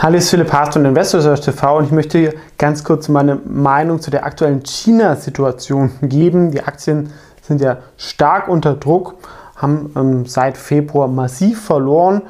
[0.00, 3.34] Hallo, ich bin Philipp Haas von Investor Search TV und ich möchte ganz kurz meine
[3.34, 6.52] Meinung zu der aktuellen China-Situation geben.
[6.52, 7.10] Die Aktien
[7.42, 9.16] sind ja stark unter Druck,
[9.56, 12.22] haben ähm, seit Februar massiv verloren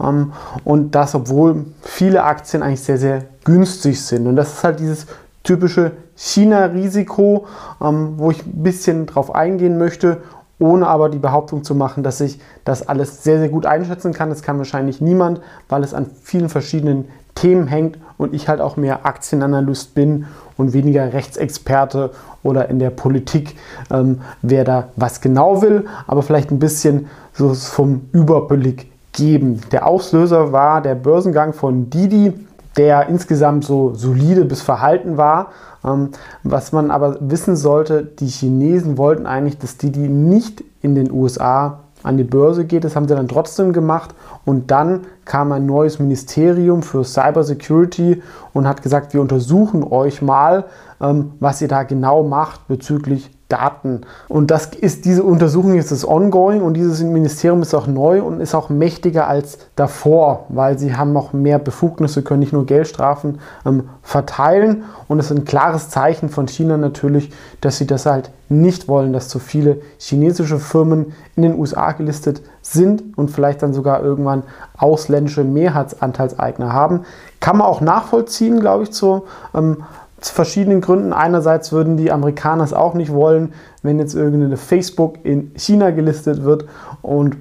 [0.00, 4.28] ähm, und das, obwohl viele Aktien eigentlich sehr, sehr günstig sind.
[4.28, 5.08] Und das ist halt dieses
[5.42, 7.48] typische China-Risiko,
[7.82, 10.18] ähm, wo ich ein bisschen drauf eingehen möchte
[10.58, 14.30] ohne aber die Behauptung zu machen, dass ich das alles sehr, sehr gut einschätzen kann.
[14.30, 18.76] Das kann wahrscheinlich niemand, weil es an vielen verschiedenen Themen hängt und ich halt auch
[18.76, 22.10] mehr Aktienanalyst bin und weniger Rechtsexperte
[22.42, 23.56] oder in der Politik,
[23.90, 29.60] ähm, wer da was genau will, aber vielleicht ein bisschen so vom Überblick geben.
[29.72, 32.32] Der Auslöser war der Börsengang von Didi,
[32.76, 35.50] der insgesamt so solide bis verhalten war.
[35.84, 36.10] Ähm,
[36.42, 41.80] was man aber wissen sollte, die Chinesen wollten eigentlich, dass Didi nicht in den USA
[42.02, 42.84] an die Börse geht.
[42.84, 44.14] Das haben sie dann trotzdem gemacht.
[44.44, 50.66] Und dann kam ein neues Ministerium für Cybersecurity und hat gesagt, wir untersuchen euch mal,
[51.00, 54.00] ähm, was ihr da genau macht bezüglich Daten.
[54.28, 58.40] Und das ist diese Untersuchung jetzt ist ongoing und dieses Ministerium ist auch neu und
[58.40, 63.38] ist auch mächtiger als davor, weil sie haben noch mehr Befugnisse, können nicht nur Geldstrafen
[63.64, 67.30] ähm, verteilen und es ist ein klares Zeichen von China natürlich,
[67.60, 72.42] dass sie das halt nicht wollen, dass zu viele chinesische Firmen in den USA gelistet
[72.62, 74.42] sind und vielleicht dann sogar irgendwann
[74.76, 77.02] ausländische Mehrheitsanteilseigner haben.
[77.40, 79.84] Kann man auch nachvollziehen, glaube ich, zur ähm,
[80.20, 81.12] zu verschiedenen Gründen.
[81.12, 86.44] Einerseits würden die Amerikaner es auch nicht wollen, wenn jetzt irgendeine Facebook in China gelistet
[86.44, 86.66] wird
[87.02, 87.36] und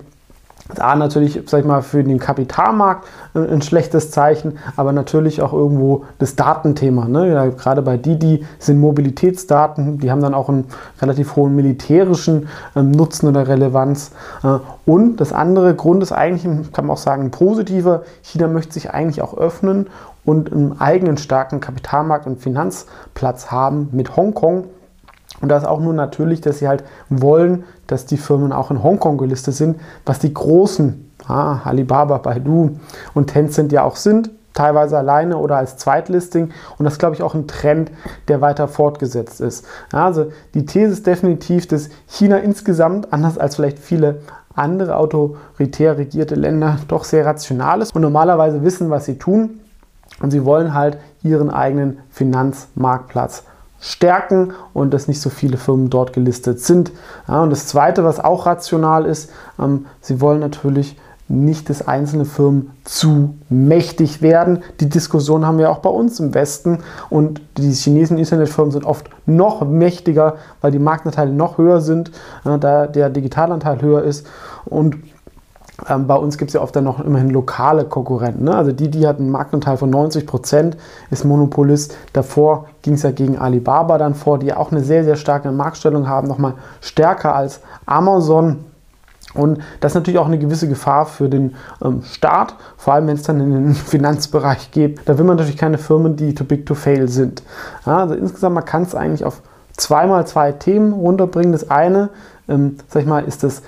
[0.73, 6.06] da natürlich, sag ich mal, für den Kapitalmarkt ein schlechtes Zeichen, aber natürlich auch irgendwo
[6.18, 7.08] das Datenthema.
[7.08, 7.31] Ne?
[7.31, 10.66] Ja, gerade bei Didi sind Mobilitätsdaten, die haben dann auch einen
[11.00, 14.12] relativ hohen militärischen ähm, Nutzen oder Relevanz.
[14.44, 18.02] Äh, und das andere Grund ist eigentlich, kann man auch sagen, ein positiver.
[18.23, 19.88] China möchte sich eigentlich auch öffnen
[20.26, 24.66] und einen eigenen starken Kapitalmarkt und Finanzplatz haben mit Hongkong.
[25.41, 28.84] Und da ist auch nur natürlich, dass sie halt wollen, dass die Firmen auch in
[28.84, 32.78] Hongkong gelistet sind, was die großen, ah, Alibaba, Baidu
[33.14, 36.52] und Tencent ja auch sind, teilweise alleine oder als Zweitlisting.
[36.78, 37.91] Und das glaube ich, auch ein Trend,
[38.28, 39.66] der weiter fortgesetzt ist.
[39.91, 44.22] also die These ist definitiv, dass China insgesamt, anders als vielleicht viele
[44.56, 49.59] andere autoritär regierte Länder, doch sehr rational ist und normalerweise wissen, was sie tun
[50.22, 53.44] und sie wollen halt ihren eigenen Finanzmarktplatz
[53.80, 56.92] stärken und dass nicht so viele Firmen dort gelistet sind.
[57.28, 62.26] Ja, und das Zweite, was auch rational ist, ähm, sie wollen natürlich nicht, dass einzelne
[62.26, 64.62] Firmen zu mächtig werden.
[64.80, 69.09] Die Diskussion haben wir auch bei uns im Westen und die chinesischen Internetfirmen sind oft
[69.26, 72.12] noch mächtiger, weil die Marktanteile noch höher sind,
[72.46, 74.28] äh, da der Digitalanteil höher ist
[74.66, 74.97] und
[75.90, 78.46] ähm, bei uns gibt es ja oft dann noch immerhin lokale Konkurrenten.
[78.46, 78.56] Ne?
[78.56, 80.78] Also die, die hat einen Marktanteil von 90 Prozent,
[81.12, 81.97] ist Monopolist.
[82.13, 86.08] Davor ging es ja gegen Alibaba dann vor, die auch eine sehr, sehr starke Marktstellung
[86.08, 88.64] haben, nochmal stärker als Amazon.
[89.34, 93.16] Und das ist natürlich auch eine gewisse Gefahr für den ähm, Staat, vor allem wenn
[93.16, 95.02] es dann in den Finanzbereich geht.
[95.06, 97.44] Da will man natürlich keine Firmen, die too big to fail sind.
[97.85, 99.41] Ja, also insgesamt, man kann es eigentlich auf
[99.75, 101.52] zweimal zwei Themen runterbringen.
[101.52, 102.12] Das eine,
[102.47, 103.62] ähm, sag ich mal, ist das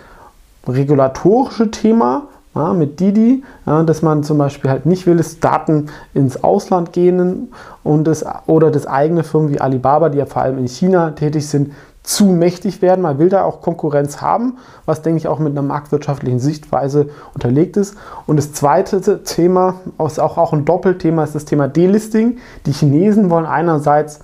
[0.67, 2.23] regulatorische Thema
[2.55, 6.91] ja, mit Didi, ja, dass man zum Beispiel halt nicht will, dass Daten ins Ausland
[6.93, 7.49] gehen
[7.83, 11.47] und das, oder dass eigene Firmen wie Alibaba, die ja vor allem in China tätig
[11.47, 11.73] sind,
[12.03, 13.01] zu mächtig werden.
[13.01, 17.75] Man will da auch Konkurrenz haben, was denke ich auch mit einer marktwirtschaftlichen Sichtweise unterlegt
[17.75, 17.95] ist.
[18.25, 22.37] Und das zweite Thema, ist auch, auch ein Doppelthema, ist das Thema Delisting.
[22.65, 24.21] Die Chinesen wollen einerseits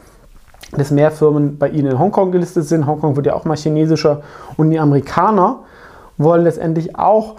[0.75, 2.87] dass mehr Firmen bei ihnen in Hongkong gelistet sind.
[2.87, 4.21] Hongkong wird ja auch mal chinesischer.
[4.57, 5.59] Und die Amerikaner
[6.17, 7.35] wollen letztendlich auch,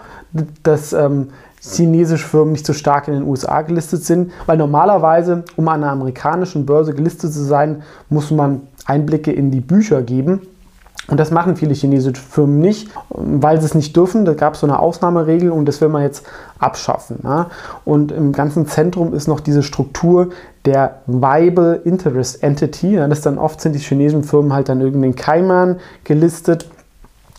[0.63, 1.29] dass ähm,
[1.61, 5.93] chinesische Firmen nicht so stark in den USA gelistet sind, weil normalerweise, um an einer
[5.93, 10.43] amerikanischen Börse gelistet zu sein, muss man Einblicke in die Bücher geben.
[11.07, 14.25] Und das machen viele chinesische Firmen nicht, weil sie es nicht dürfen.
[14.25, 16.25] Da gab es so eine Ausnahmeregel und das will man jetzt
[16.59, 17.19] abschaffen.
[17.23, 17.51] Ja?
[17.85, 20.31] Und im ganzen Zentrum ist noch diese Struktur
[20.65, 22.95] der Viable Interest Entity.
[22.95, 23.07] Ja?
[23.07, 26.71] Das dann oft sind die chinesischen Firmen halt dann irgendwie in Kaiman gelistet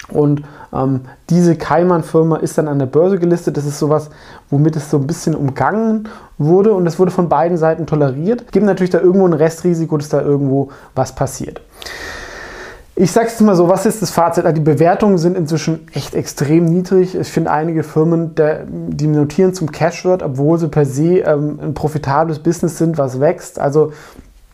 [0.09, 0.43] und
[0.75, 3.57] ähm, diese Kaiman-Firma ist dann an der Börse gelistet.
[3.57, 4.09] Das ist sowas,
[4.49, 6.07] womit es so ein bisschen umgangen
[6.37, 8.51] wurde und das wurde von beiden Seiten toleriert.
[8.51, 11.61] Gibt natürlich da irgendwo ein Restrisiko, dass da irgendwo was passiert.
[12.97, 14.45] Ich sage es mal so, was ist das Fazit?
[14.45, 17.13] Also die Bewertungen sind inzwischen echt extrem niedrig.
[17.15, 18.35] Ich finde einige Firmen,
[18.69, 23.59] die notieren zum Cashword, obwohl sie per se ähm, ein profitables Business sind, was wächst.
[23.59, 23.91] Also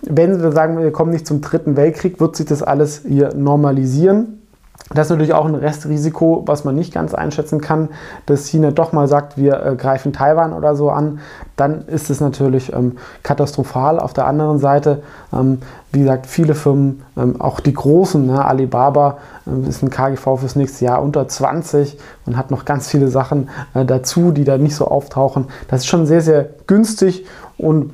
[0.01, 4.40] wenn wir sagen, wir kommen nicht zum dritten Weltkrieg, wird sich das alles hier normalisieren.
[4.89, 7.89] Das ist natürlich auch ein Restrisiko, was man nicht ganz einschätzen kann,
[8.25, 11.19] dass China doch mal sagt, wir äh, greifen Taiwan oder so an.
[11.55, 13.99] Dann ist es natürlich ähm, katastrophal.
[13.99, 15.01] Auf der anderen Seite,
[15.31, 15.59] ähm,
[15.93, 20.55] wie gesagt, viele Firmen, ähm, auch die großen, ne, Alibaba äh, ist ein KGV fürs
[20.55, 24.75] nächste Jahr unter 20 und hat noch ganz viele Sachen äh, dazu, die da nicht
[24.75, 25.47] so auftauchen.
[25.69, 27.25] Das ist schon sehr, sehr günstig
[27.57, 27.91] und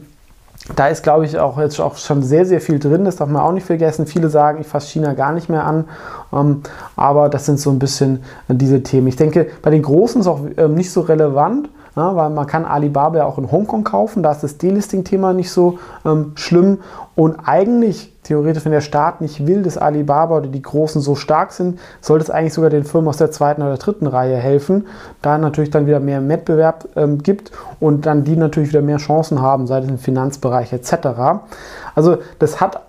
[0.75, 3.06] da ist, glaube ich, auch jetzt auch schon sehr, sehr viel drin.
[3.06, 4.06] Das darf man auch nicht vergessen.
[4.06, 5.86] Viele sagen, ich fasse China gar nicht mehr an.
[6.34, 6.62] Ähm,
[6.96, 9.08] aber das sind so ein bisschen diese Themen.
[9.08, 12.46] Ich denke, bei den Großen ist es auch ähm, nicht so relevant, ja, weil man
[12.46, 14.22] kann Alibaba ja auch in Hongkong kaufen.
[14.22, 16.80] Da ist das Delisting-Thema nicht so ähm, schlimm.
[17.16, 21.52] Und eigentlich, theoretisch, wenn der Staat nicht will, dass Alibaba oder die Großen so stark
[21.52, 24.86] sind, sollte es eigentlich sogar den Firmen aus der zweiten oder dritten Reihe helfen,
[25.24, 29.42] da natürlich dann wieder mehr Wettbewerb ähm, gibt und dann die natürlich wieder mehr Chancen
[29.42, 30.94] haben, sei es im Finanzbereich etc.
[31.96, 32.87] Also das hat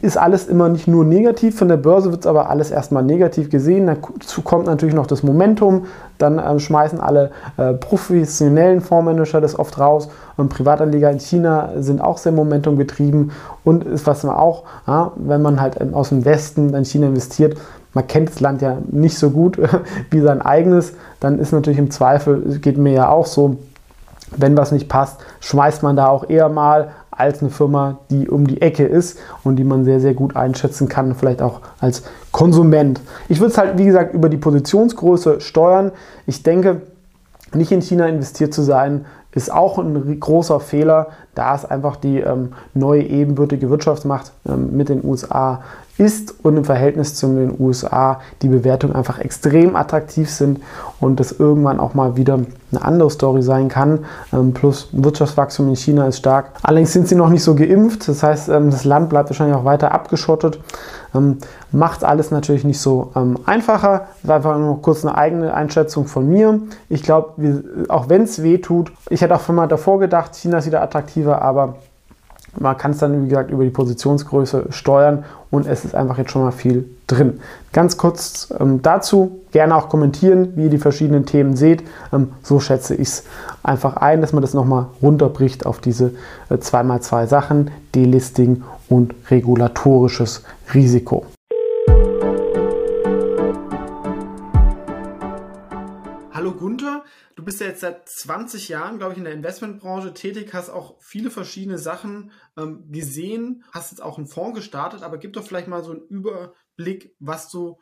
[0.00, 1.58] ist alles immer nicht nur negativ.
[1.58, 3.86] Von der Börse wird es aber alles erstmal negativ gesehen.
[3.86, 5.84] Dazu kommt natürlich noch das Momentum.
[6.16, 10.08] Dann äh, schmeißen alle äh, professionellen Fondsmanager das oft raus.
[10.38, 13.32] Und Privatanleger in China sind auch sehr Momentum getrieben.
[13.62, 17.58] Und ist was man auch, ja, wenn man halt aus dem Westen in China investiert,
[17.92, 19.58] man kennt das Land ja nicht so gut
[20.10, 23.56] wie sein eigenes, dann ist natürlich im Zweifel, geht mir ja auch so,
[24.36, 28.46] wenn was nicht passt, schmeißt man da auch eher mal als eine Firma, die um
[28.46, 32.02] die Ecke ist und die man sehr, sehr gut einschätzen kann, vielleicht auch als
[32.32, 33.00] Konsument.
[33.28, 35.92] Ich würde es halt, wie gesagt, über die Positionsgröße steuern.
[36.26, 36.82] Ich denke,
[37.52, 42.18] nicht in China investiert zu sein, ist auch ein großer Fehler, da es einfach die
[42.18, 45.62] ähm, neue ebenbürtige Wirtschaftsmacht ähm, mit den USA
[46.00, 50.60] ist und im Verhältnis zu den USA die Bewertungen einfach extrem attraktiv sind
[50.98, 52.40] und das irgendwann auch mal wieder
[52.72, 54.06] eine andere Story sein kann.
[54.32, 56.52] Ähm, plus Wirtschaftswachstum in China ist stark.
[56.62, 59.66] Allerdings sind sie noch nicht so geimpft, das heißt, ähm, das Land bleibt wahrscheinlich auch
[59.66, 60.58] weiter abgeschottet.
[61.14, 61.38] Ähm,
[61.70, 63.12] macht alles natürlich nicht so
[63.44, 64.06] einfacher.
[64.22, 66.60] Das ist einfach nur kurz eine eigene Einschätzung von mir.
[66.88, 70.58] Ich glaube, auch wenn es weh tut, ich hätte auch schon mal davor gedacht, China
[70.58, 71.74] ist wieder attraktiver, aber
[72.58, 76.30] man kann es dann, wie gesagt, über die Positionsgröße steuern und es ist einfach jetzt
[76.30, 77.40] schon mal viel drin.
[77.72, 81.82] Ganz kurz ähm, dazu, gerne auch kommentieren, wie ihr die verschiedenen Themen seht.
[82.12, 83.24] Ähm, so schätze ich es
[83.62, 86.12] einfach ein, dass man das nochmal runterbricht auf diese
[86.48, 90.42] äh, 2x2 Sachen, Delisting und regulatorisches
[90.74, 91.26] Risiko.
[97.50, 101.32] Bist ja jetzt seit 20 Jahren, glaube ich, in der Investmentbranche tätig, hast auch viele
[101.32, 105.82] verschiedene Sachen ähm, gesehen, hast jetzt auch einen Fonds gestartet, aber gib doch vielleicht mal
[105.82, 107.80] so einen Überblick, was du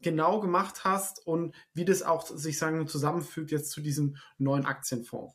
[0.00, 5.34] genau gemacht hast und wie das auch sich sagen zusammenfügt jetzt zu diesem neuen Aktienfonds.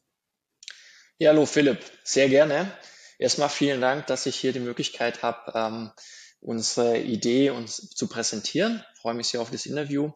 [1.19, 2.73] Ja, hallo Philipp, sehr gerne.
[3.19, 5.91] Erstmal vielen Dank, dass ich hier die Möglichkeit habe, ähm,
[6.39, 8.83] unsere Idee uns zu präsentieren.
[8.95, 10.11] Ich freue mich sehr auf das Interview.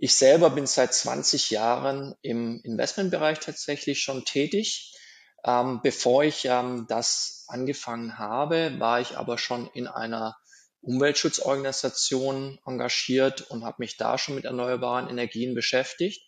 [0.00, 4.94] Ich selber bin seit 20 Jahren im Investmentbereich tatsächlich schon tätig.
[5.44, 10.36] Ähm, bevor ich ähm, das angefangen habe, war ich aber schon in einer
[10.82, 16.22] Umweltschutzorganisation engagiert und habe mich da schon mit erneuerbaren Energien beschäftigt.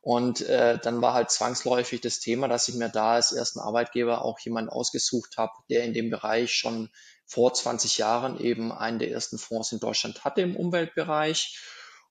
[0.00, 4.24] Und äh, dann war halt zwangsläufig das Thema, dass ich mir da als ersten Arbeitgeber
[4.24, 6.88] auch jemanden ausgesucht habe, der in dem Bereich schon
[7.26, 11.58] vor 20 Jahren eben einen der ersten Fonds in Deutschland hatte im Umweltbereich.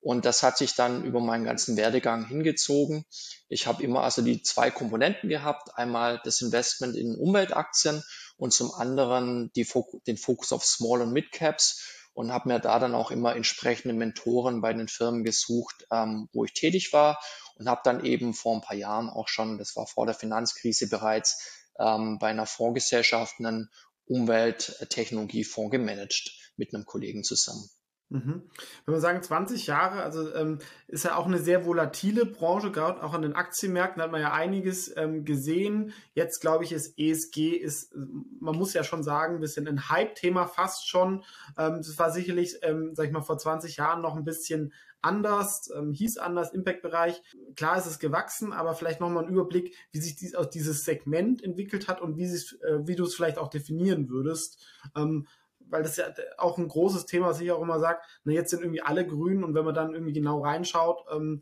[0.02, 3.06] Und das hat sich dann über meinen ganzen Werdegang hingezogen.
[3.50, 5.78] Ich habe immer also die zwei Komponenten gehabt.
[5.78, 8.04] Einmal das Investment in Umweltaktien
[8.36, 9.68] und zum anderen die,
[10.08, 13.94] den Fokus auf Small und Mid Caps und habe mir da dann auch immer entsprechende
[13.94, 17.24] Mentoren bei den Firmen gesucht, ähm, wo ich tätig war
[17.56, 20.90] und habe dann eben vor ein paar Jahren auch schon, das war vor der Finanzkrise
[20.90, 23.70] bereits, ähm, bei einer Fondsgesellschaft einen
[24.06, 27.70] Umwelttechnologiefonds gemanagt mit einem Kollegen zusammen.
[28.12, 28.44] Mhm.
[28.86, 33.02] Wenn wir sagen 20 Jahre, also ähm, ist ja auch eine sehr volatile Branche, gerade
[33.02, 35.94] auch an den Aktienmärkten hat man ja einiges ähm, gesehen.
[36.14, 37.96] Jetzt glaube ich, ist ESG ist,
[38.42, 41.24] man muss ja schon sagen, ein bisschen ein Hype-Thema fast schon.
[41.58, 45.72] Ähm, das war sicherlich, ähm, sag ich mal, vor 20 Jahren noch ein bisschen anders,
[45.74, 47.22] ähm, hieß anders, Impact-Bereich.
[47.56, 51.42] Klar ist es gewachsen, aber vielleicht nochmal ein Überblick, wie sich dies, auch dieses Segment
[51.44, 54.64] entwickelt hat und wie, äh, wie du es vielleicht auch definieren würdest.
[54.96, 55.28] Ähm,
[55.72, 56.06] weil das ja
[56.38, 59.44] auch ein großes Thema, was ich auch immer sage, na, jetzt sind irgendwie alle grün
[59.44, 61.42] und wenn man dann irgendwie genau reinschaut, ähm,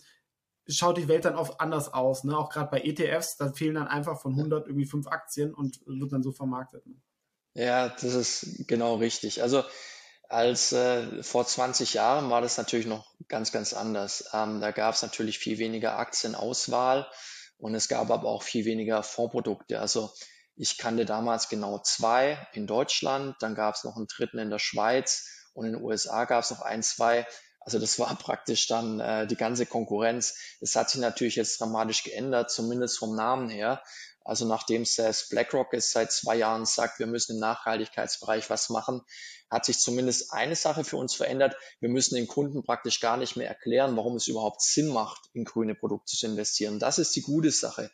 [0.67, 2.23] schaut die Welt dann oft anders aus.
[2.23, 2.37] Ne?
[2.37, 6.13] Auch gerade bei ETFs, da fehlen dann einfach von 100 irgendwie fünf Aktien und wird
[6.13, 6.85] dann so vermarktet.
[6.85, 6.95] Ne?
[7.55, 9.41] Ja, das ist genau richtig.
[9.41, 9.63] Also
[10.29, 14.29] als äh, vor 20 Jahren war das natürlich noch ganz, ganz anders.
[14.31, 17.07] Ähm, da gab es natürlich viel weniger Aktienauswahl
[17.57, 19.79] und es gab aber auch viel weniger Fondsprodukte.
[19.79, 20.11] Also
[20.61, 24.59] ich kannte damals genau zwei in Deutschland, dann gab es noch einen dritten in der
[24.59, 27.25] Schweiz und in den USA gab es noch ein, zwei.
[27.61, 30.35] Also das war praktisch dann äh, die ganze Konkurrenz.
[30.59, 33.81] Das hat sich natürlich jetzt dramatisch geändert, zumindest vom Namen her.
[34.25, 39.01] Also nachdem selbst BlackRock es seit zwei Jahren sagt, wir müssen im Nachhaltigkeitsbereich was machen,
[39.49, 41.55] hat sich zumindest eine Sache für uns verändert.
[41.79, 45.45] Wir müssen den Kunden praktisch gar nicht mehr erklären, warum es überhaupt Sinn macht, in
[45.45, 46.79] grüne Produkte zu investieren.
[46.79, 47.89] Das ist die gute Sache.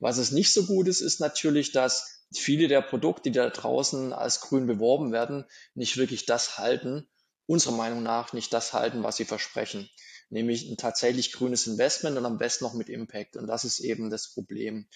[0.00, 4.12] Was es nicht so gut ist, ist natürlich, dass viele der Produkte, die da draußen
[4.12, 7.08] als grün beworben werden, nicht wirklich das halten,
[7.46, 9.88] unserer Meinung nach nicht das halten, was sie versprechen.
[10.30, 13.36] Nämlich ein tatsächlich grünes Investment und am besten noch mit Impact.
[13.36, 14.86] Und das ist eben das Problem.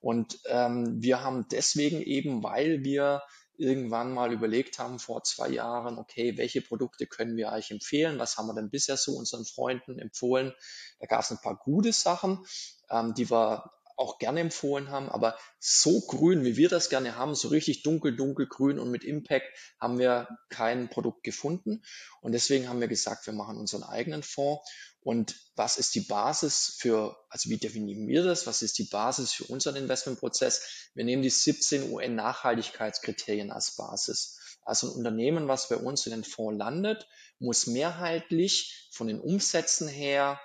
[0.00, 3.22] Und ähm, wir haben deswegen eben, weil wir
[3.58, 8.18] irgendwann mal überlegt haben vor zwei Jahren, okay, welche Produkte können wir eigentlich empfehlen?
[8.18, 10.54] Was haben wir denn bisher so unseren Freunden empfohlen?
[10.98, 12.42] Da gab es ein paar gute Sachen,
[12.88, 17.34] ähm, die wir auch gerne empfohlen haben, aber so grün, wie wir das gerne haben,
[17.34, 19.46] so richtig dunkel, dunkel grün und mit Impact,
[19.78, 21.82] haben wir kein Produkt gefunden.
[22.22, 24.68] Und deswegen haben wir gesagt, wir machen unseren eigenen Fonds.
[25.02, 28.46] Und was ist die Basis für, also wie definieren wir das?
[28.46, 30.90] Was ist die Basis für unseren Investmentprozess?
[30.94, 34.38] Wir nehmen die 17 UN-Nachhaltigkeitskriterien als Basis.
[34.62, 37.06] Also ein Unternehmen, was bei uns in den Fonds landet,
[37.38, 40.40] muss mehrheitlich von den Umsätzen her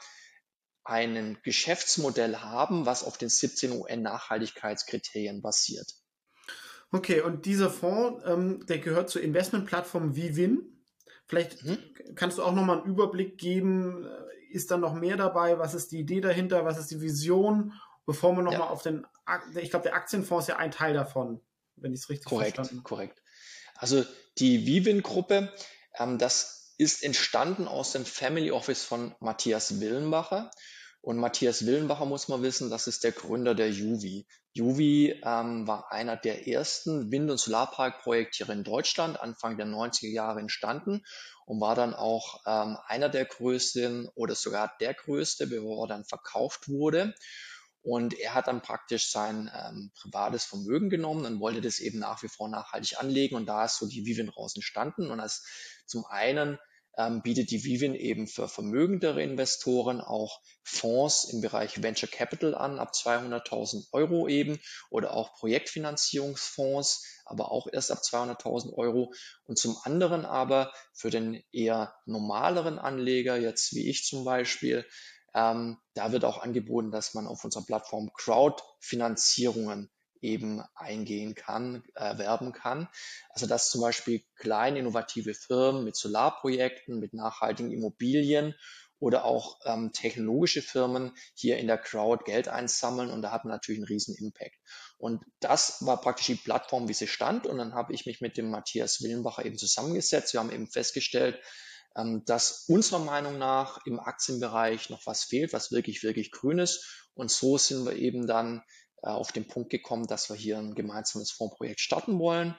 [0.86, 5.96] ein Geschäftsmodell haben, was auf den 17 UN-Nachhaltigkeitskriterien basiert.
[6.92, 10.84] Okay, und dieser Fonds, ähm, der gehört zur Investmentplattform Vivin.
[11.28, 11.80] Vielleicht mhm.
[12.16, 14.08] kannst du auch nochmal einen Überblick geben.
[14.52, 15.58] Ist da noch mehr dabei?
[15.58, 16.64] Was ist die Idee dahinter?
[16.64, 17.74] Was ist die Vision?
[18.06, 18.70] Bevor wir nochmal ja.
[18.70, 19.06] auf den,
[19.60, 21.42] ich glaube, der Aktienfonds ist ja ein Teil davon,
[21.76, 22.88] wenn ich es richtig korrekt, verstanden habe.
[22.88, 23.24] Korrekt.
[23.76, 24.06] Also
[24.38, 25.52] die Vivin-Gruppe,
[25.98, 30.52] ähm, das ist entstanden aus dem Family Office von Matthias Willenbacher.
[31.06, 34.26] Und Matthias Willenbacher muss man wissen, das ist der Gründer der Juvi.
[34.54, 40.10] Juvi ähm, war einer der ersten Wind- und Solarparkprojekte hier in Deutschland, Anfang der 90er
[40.10, 41.06] Jahre entstanden
[41.46, 46.06] und war dann auch ähm, einer der größten oder sogar der größte, bevor er dann
[46.06, 47.14] verkauft wurde.
[47.84, 52.24] Und er hat dann praktisch sein ähm, privates Vermögen genommen und wollte das eben nach
[52.24, 53.36] wie vor nachhaltig anlegen.
[53.36, 55.12] Und da ist so die Vivin raus entstanden.
[55.12, 55.46] Und als
[55.86, 56.58] zum einen
[56.98, 62.80] ähm, bietet die Vivin eben für vermögendere Investoren auch Fonds im Bereich Venture Capital an,
[62.80, 64.60] ab 200.000 Euro eben,
[64.90, 69.14] oder auch Projektfinanzierungsfonds, aber auch erst ab 200.000 Euro.
[69.46, 74.86] Und zum anderen aber für den eher normaleren Anleger, jetzt wie ich zum Beispiel,
[75.34, 79.92] ähm, da wird auch angeboten, dass man auf unserer Plattform Crowdfinanzierungen
[80.22, 82.88] eben eingehen kann, erwerben kann.
[83.30, 88.56] Also dass zum Beispiel kleine innovative Firmen mit Solarprojekten, mit nachhaltigen Immobilien
[89.00, 93.52] oder auch ähm, technologische Firmen hier in der Crowd Geld einsammeln und da hat man
[93.52, 94.56] natürlich einen riesen Impact.
[94.98, 98.38] Und das war praktisch die Plattform, wie sie stand und dann habe ich mich mit
[98.38, 100.34] dem Matthias Willenbacher eben zusammengesetzt.
[100.34, 101.40] Wir haben eben festgestellt,
[101.96, 107.08] ähm, dass unserer Meinung nach im Aktienbereich noch was fehlt, was wirklich, wirklich grün ist.
[107.14, 108.64] Und so sind wir eben dann
[109.14, 112.56] auf den Punkt gekommen, dass wir hier ein gemeinsames Fondsprojekt starten wollen.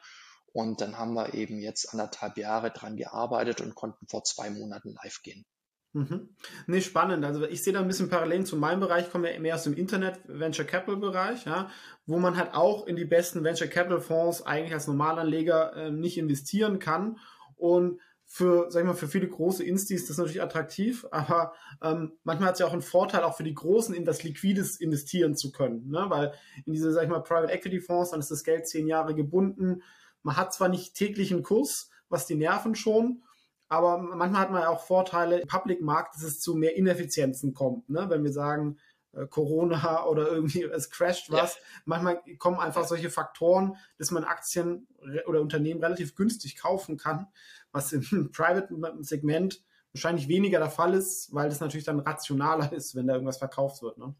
[0.52, 4.94] Und dann haben wir eben jetzt anderthalb Jahre dran gearbeitet und konnten vor zwei Monaten
[5.02, 5.44] live gehen.
[5.92, 6.28] Mhm.
[6.66, 7.24] Nee, spannend.
[7.24, 9.74] Also ich sehe da ein bisschen Parallelen zu meinem Bereich, komme ja mehr aus dem
[9.74, 11.70] Internet Venture Capital Bereich, ja,
[12.04, 16.18] wo man halt auch in die besten Venture Capital Fonds eigentlich als Normalanleger äh, nicht
[16.18, 17.18] investieren kann.
[17.56, 22.12] Und für, sag ich mal, für viele große Instis das ist natürlich attraktiv, aber ähm,
[22.24, 25.36] manchmal hat es ja auch einen Vorteil, auch für die Großen in das Liquides investieren
[25.36, 25.88] zu können.
[25.88, 26.06] Ne?
[26.08, 29.14] Weil in diese, sag ich mal, Private Equity Fonds, dann ist das Geld zehn Jahre
[29.14, 29.82] gebunden.
[30.22, 33.22] Man hat zwar nicht täglichen Kurs, was die Nerven schon,
[33.68, 37.88] aber manchmal hat man auch Vorteile im Public Markt, dass es zu mehr Ineffizienzen kommt.
[37.88, 38.06] Ne?
[38.08, 38.78] Wenn wir sagen,
[39.16, 41.54] äh, Corona oder irgendwie es crasht was.
[41.54, 41.60] Ja.
[41.84, 44.86] Manchmal kommen einfach solche Faktoren, dass man Aktien
[45.26, 47.28] oder Unternehmen relativ günstig kaufen kann,
[47.76, 53.06] was im Private-Segment wahrscheinlich weniger der Fall ist, weil das natürlich dann rationaler ist, wenn
[53.06, 53.98] da irgendwas verkauft wird.
[53.98, 54.14] Ne?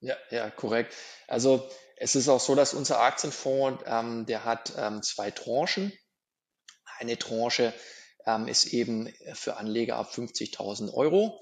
[0.00, 0.94] Ja, ja, korrekt.
[1.28, 5.92] Also es ist auch so, dass unser Aktienfonds, ähm, der hat ähm, zwei Tranchen.
[6.98, 7.74] Eine Tranche
[8.26, 11.40] ähm, ist eben für Anleger ab 50.000 Euro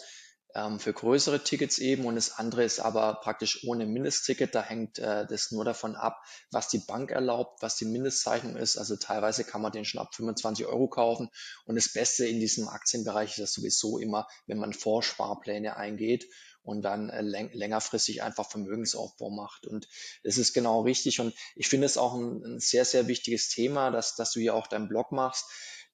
[0.54, 4.54] ähm, für größere Tickets eben und das andere ist aber praktisch ohne Mindestticket.
[4.54, 8.76] Da hängt äh, das nur davon ab, was die Bank erlaubt, was die Mindestzeichnung ist.
[8.76, 11.28] Also teilweise kann man den schon ab 25 Euro kaufen
[11.66, 16.26] und das Beste in diesem Aktienbereich ist das sowieso immer, wenn man Vorsparpläne eingeht
[16.68, 19.66] und dann äh, läng längerfristig einfach Vermögensaufbau macht.
[19.66, 19.88] Und
[20.22, 21.18] das ist genau richtig.
[21.18, 24.54] Und ich finde es auch ein, ein, sehr, sehr wichtiges Thema, dass, dass du hier
[24.54, 25.46] auch deinen Blog machst.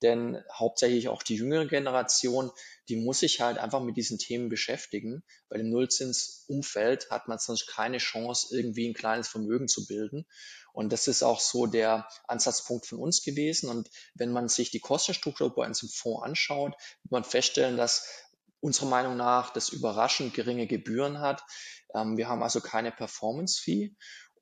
[0.02, 2.50] Denn hauptsächlich auch die jüngere Generation,
[2.88, 7.66] die muss sich halt einfach mit diesen Themen beschäftigen, weil im Nullzinsumfeld hat man sonst
[7.66, 10.26] keine Chance, irgendwie ein kleines Vermögen zu bilden.
[10.72, 13.70] Und das ist auch so der Ansatzpunkt von uns gewesen.
[13.70, 18.08] Und wenn man sich die Kostenstruktur bei uns im Fonds anschaut, wird man feststellen, dass
[18.60, 21.44] unserer Meinung nach das überraschend geringe Gebühren hat.
[21.94, 23.94] Ähm, wir haben also keine Performance-Fee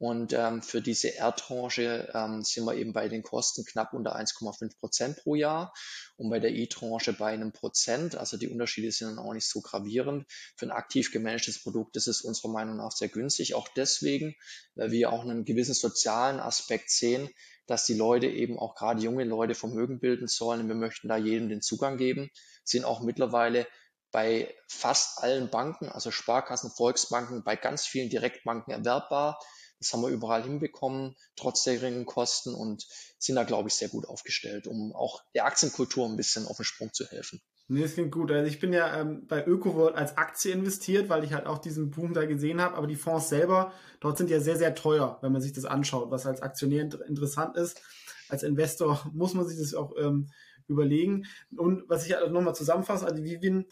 [0.02, 4.80] und ähm, für diese R-Tranche ähm, sind wir eben bei den Kosten knapp unter 1,5
[4.80, 5.72] Prozent pro Jahr
[6.16, 8.16] und bei der E-Tranche bei einem Prozent.
[8.16, 10.26] Also die Unterschiede sind dann auch nicht so gravierend.
[10.56, 13.54] Für ein aktiv gemanagtes Produkt ist es unserer Meinung nach sehr günstig.
[13.54, 14.34] Auch deswegen,
[14.74, 17.28] weil wir auch einen gewissen sozialen Aspekt sehen,
[17.68, 20.66] dass die Leute eben auch gerade junge Leute Vermögen bilden sollen.
[20.66, 22.28] Wir möchten da jedem den Zugang geben,
[22.64, 23.68] sind auch mittlerweile
[24.10, 29.38] bei fast allen Banken, also Sparkassen, Volksbanken, bei ganz vielen Direktbanken erwerbbar.
[29.82, 32.86] Das haben wir überall hinbekommen, trotz der geringen Kosten und
[33.18, 36.64] sind da, glaube ich, sehr gut aufgestellt, um auch der Aktienkultur ein bisschen auf den
[36.64, 37.40] Sprung zu helfen.
[37.68, 38.30] Nee, das klingt gut.
[38.30, 41.90] Also ich bin ja ähm, bei ÖkoWorld als Aktie investiert, weil ich halt auch diesen
[41.90, 42.76] Boom da gesehen habe.
[42.76, 46.10] Aber die Fonds selber, dort sind ja sehr, sehr teuer, wenn man sich das anschaut,
[46.10, 47.80] was als Aktionär inter interessant ist.
[48.28, 50.28] Als Investor muss man sich das auch ähm,
[50.68, 51.26] überlegen.
[51.56, 53.66] Und was ich halt nochmal zusammenfasse, also Vivin,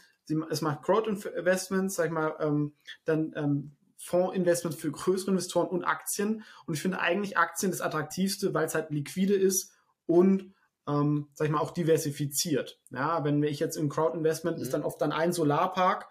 [0.49, 2.75] es macht Crowd-Investments, sag ich mal, ähm,
[3.05, 6.43] dann ähm, Fondsinvestments für größere Investoren und Aktien.
[6.67, 9.73] Und ich finde eigentlich Aktien das attraktivste, weil es halt liquide ist
[10.07, 10.55] und
[10.89, 12.81] ähm, sag ich mal, auch diversifiziert.
[12.91, 14.63] Ja, wenn ich jetzt im Crowd-Investment mhm.
[14.63, 16.09] ist dann oft dann ein Solarpark.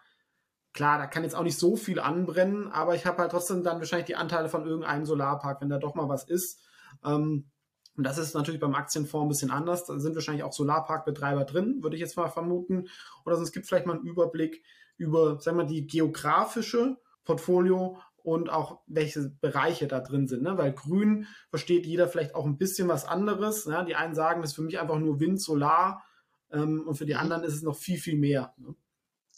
[0.73, 3.79] Klar, da kann jetzt auch nicht so viel anbrennen, aber ich habe halt trotzdem dann
[3.79, 6.61] wahrscheinlich die Anteile von irgendeinem Solarpark, wenn da doch mal was ist.
[7.03, 7.49] Ähm,
[7.97, 9.85] und das ist natürlich beim Aktienfonds ein bisschen anders.
[9.85, 12.87] Da sind wahrscheinlich auch Solarparkbetreiber drin, würde ich jetzt mal vermuten.
[13.25, 14.63] Oder sonst gibt es vielleicht mal einen Überblick
[14.95, 16.97] über, sagen wir, die geografische
[17.29, 20.41] Portfolio und auch welche Bereiche da drin sind.
[20.41, 20.57] Ne?
[20.57, 23.67] Weil grün versteht jeder vielleicht auch ein bisschen was anderes.
[23.67, 23.85] Ne?
[23.87, 26.03] Die einen sagen, das ist für mich einfach nur Wind, Solar
[26.51, 27.19] ähm, und für die mhm.
[27.19, 28.55] anderen ist es noch viel, viel mehr.
[28.57, 28.73] Ne?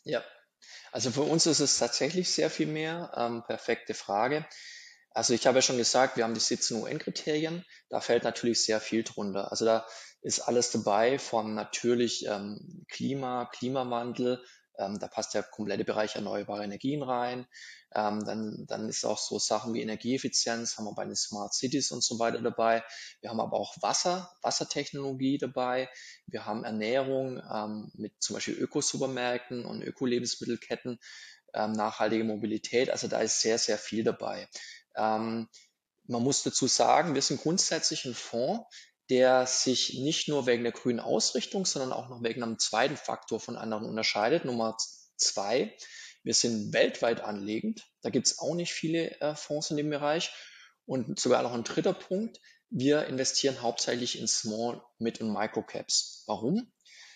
[0.05, 0.23] Ja,
[0.93, 3.11] also für uns ist es tatsächlich sehr viel mehr.
[3.15, 4.45] Ähm, perfekte Frage.
[5.09, 7.65] Also ich habe ja schon gesagt, wir haben die 17 UN-Kriterien.
[7.89, 9.51] Da fällt natürlich sehr viel drunter.
[9.51, 9.85] Also da
[10.21, 14.41] ist alles dabei von natürlich ähm, Klima, Klimawandel,
[14.77, 17.47] ähm, da passt der komplette Bereich erneuerbare Energien rein.
[17.93, 21.91] Ähm, dann, dann ist auch so Sachen wie Energieeffizienz, haben wir bei den Smart Cities
[21.91, 22.83] und so weiter dabei.
[23.19, 25.89] Wir haben aber auch Wasser, Wassertechnologie dabei.
[26.25, 30.99] Wir haben Ernährung ähm, mit zum Beispiel Ökosupermärkten und Öko-Lebensmittelketten,
[31.53, 32.89] ähm, nachhaltige Mobilität.
[32.89, 34.47] Also da ist sehr, sehr viel dabei.
[34.95, 35.49] Ähm,
[36.07, 38.65] man muss dazu sagen, wir sind grundsätzlich ein Fonds,
[39.11, 43.41] der sich nicht nur wegen der grünen Ausrichtung, sondern auch noch wegen einem zweiten Faktor
[43.41, 44.45] von anderen unterscheidet.
[44.45, 44.77] Nummer
[45.17, 45.75] zwei,
[46.23, 47.85] wir sind weltweit anlegend.
[48.01, 50.31] Da gibt es auch nicht viele äh, Fonds in dem Bereich.
[50.85, 56.23] Und sogar noch ein dritter Punkt, wir investieren hauptsächlich in Small, Mid und Microcaps.
[56.25, 56.71] Warum?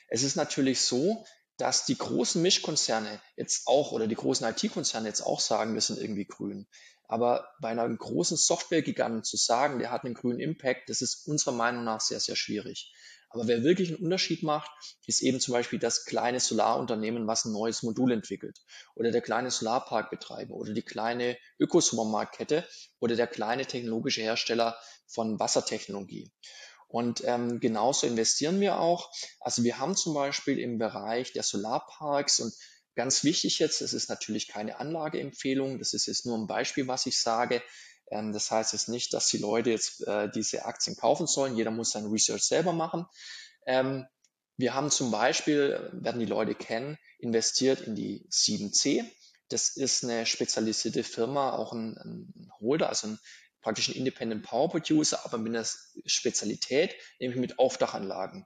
[0.10, 5.22] Es ist natürlich so, dass die großen Mischkonzerne jetzt auch oder die großen IT-Konzerne jetzt
[5.22, 6.68] auch sagen, wir sind irgendwie grün.
[7.08, 11.54] Aber bei einem großen Software-Giganten zu sagen, der hat einen grünen Impact, das ist unserer
[11.54, 12.92] Meinung nach sehr, sehr schwierig.
[13.30, 14.72] Aber wer wirklich einen Unterschied macht,
[15.08, 18.60] ist eben zum Beispiel das kleine Solarunternehmen, was ein neues Modul entwickelt.
[18.96, 22.66] Oder der kleine Solarparkbetreiber oder die kleine Ökosupermarktkette
[23.00, 26.32] oder der kleine technologische Hersteller von Wassertechnologie.
[26.88, 29.12] Und ähm, genauso investieren wir auch.
[29.42, 32.54] Also wir haben zum Beispiel im Bereich der Solarparks und
[32.96, 37.06] Ganz wichtig jetzt, es ist natürlich keine Anlageempfehlung, das ist jetzt nur ein Beispiel, was
[37.06, 37.62] ich sage.
[38.10, 41.56] Ähm, das heißt jetzt nicht, dass die Leute jetzt äh, diese Aktien kaufen sollen.
[41.56, 43.06] Jeder muss sein Research selber machen.
[43.66, 44.06] Ähm,
[44.58, 49.04] wir haben zum Beispiel, werden die Leute kennen, investiert in die 7C.
[49.50, 53.20] Das ist eine spezialisierte Firma, auch ein, ein Holder, also ein
[53.62, 55.66] praktisch ein Independent Power Producer, aber mit einer
[56.06, 58.46] Spezialität, nämlich mit Aufdachanlagen.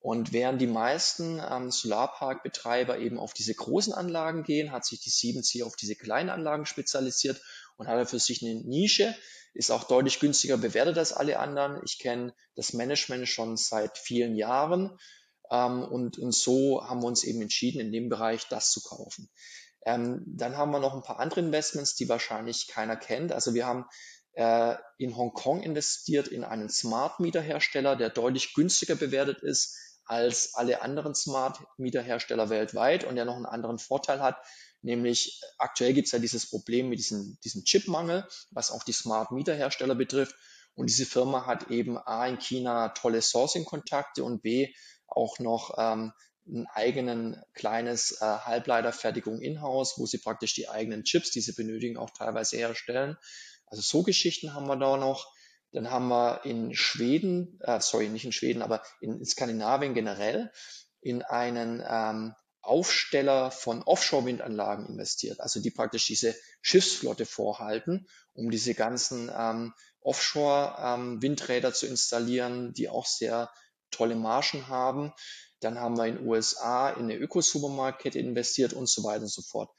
[0.00, 5.10] Und während die meisten ähm, Solarparkbetreiber eben auf diese großen Anlagen gehen, hat sich die
[5.10, 7.42] 7C auf diese kleinen Anlagen spezialisiert
[7.76, 9.14] und hat für sich eine Nische,
[9.52, 11.82] ist auch deutlich günstiger bewertet als alle anderen.
[11.84, 14.96] Ich kenne das Management schon seit vielen Jahren
[15.50, 19.28] ähm, und, und so haben wir uns eben entschieden, in dem Bereich das zu kaufen.
[19.84, 23.32] Ähm, dann haben wir noch ein paar andere Investments, die wahrscheinlich keiner kennt.
[23.32, 23.84] Also wir haben
[24.32, 29.76] äh, in Hongkong investiert in einen Smart Meter Hersteller, der deutlich günstiger bewertet ist
[30.10, 34.36] als alle anderen Smart Meter weltweit und der noch einen anderen Vorteil hat,
[34.82, 39.30] nämlich aktuell gibt es ja dieses Problem mit diesem, diesem Chipmangel, was auch die Smart
[39.30, 39.54] Meter
[39.94, 40.34] betrifft.
[40.74, 44.74] Und diese Firma hat eben A in China tolle Sourcing-Kontakte und B
[45.06, 46.12] auch noch ähm,
[46.48, 51.96] ein eigenen kleines äh, Halbleiterfertigung in-house, wo sie praktisch die eigenen Chips, die sie benötigen,
[51.96, 53.16] auch teilweise herstellen.
[53.66, 55.32] Also so Geschichten haben wir da noch.
[55.72, 60.50] Dann haben wir in Schweden, äh, sorry, nicht in Schweden, aber in Skandinavien generell
[61.00, 68.74] in einen ähm, Aufsteller von Offshore-Windanlagen investiert, also die praktisch diese Schiffsflotte vorhalten, um diese
[68.74, 73.50] ganzen ähm, Offshore-Windräder ähm, zu installieren, die auch sehr
[73.90, 75.12] tolle Margen haben.
[75.60, 79.42] Dann haben wir in den USA in eine Ökosupermarktkette investiert und so weiter und so
[79.42, 79.70] fort.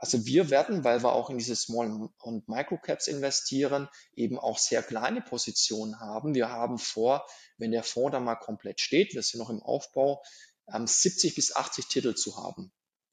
[0.00, 4.80] Also wir werden, weil wir auch in diese Small und Microcaps investieren, eben auch sehr
[4.84, 6.36] kleine Positionen haben.
[6.36, 10.22] Wir haben vor, wenn der Fonds da mal komplett steht, wir sind noch im Aufbau,
[10.68, 12.72] 70 bis 80 Titel zu haben,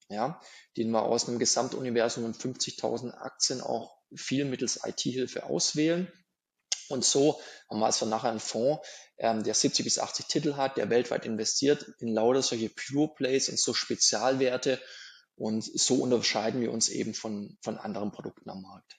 [0.10, 0.40] ja,
[0.78, 6.12] den wir aus einem Gesamtuniversum von 50.000 Aktien auch viel mittels IT-Hilfe auswählen.
[6.90, 8.86] Und so haben wir also nachher einen Fonds,
[9.18, 13.50] ähm, der 70 bis 80 Titel hat, der weltweit investiert in lauter solche Pure Plays,
[13.50, 14.80] in so Spezialwerte.
[15.36, 18.98] Und so unterscheiden wir uns eben von, von anderen Produkten am Markt.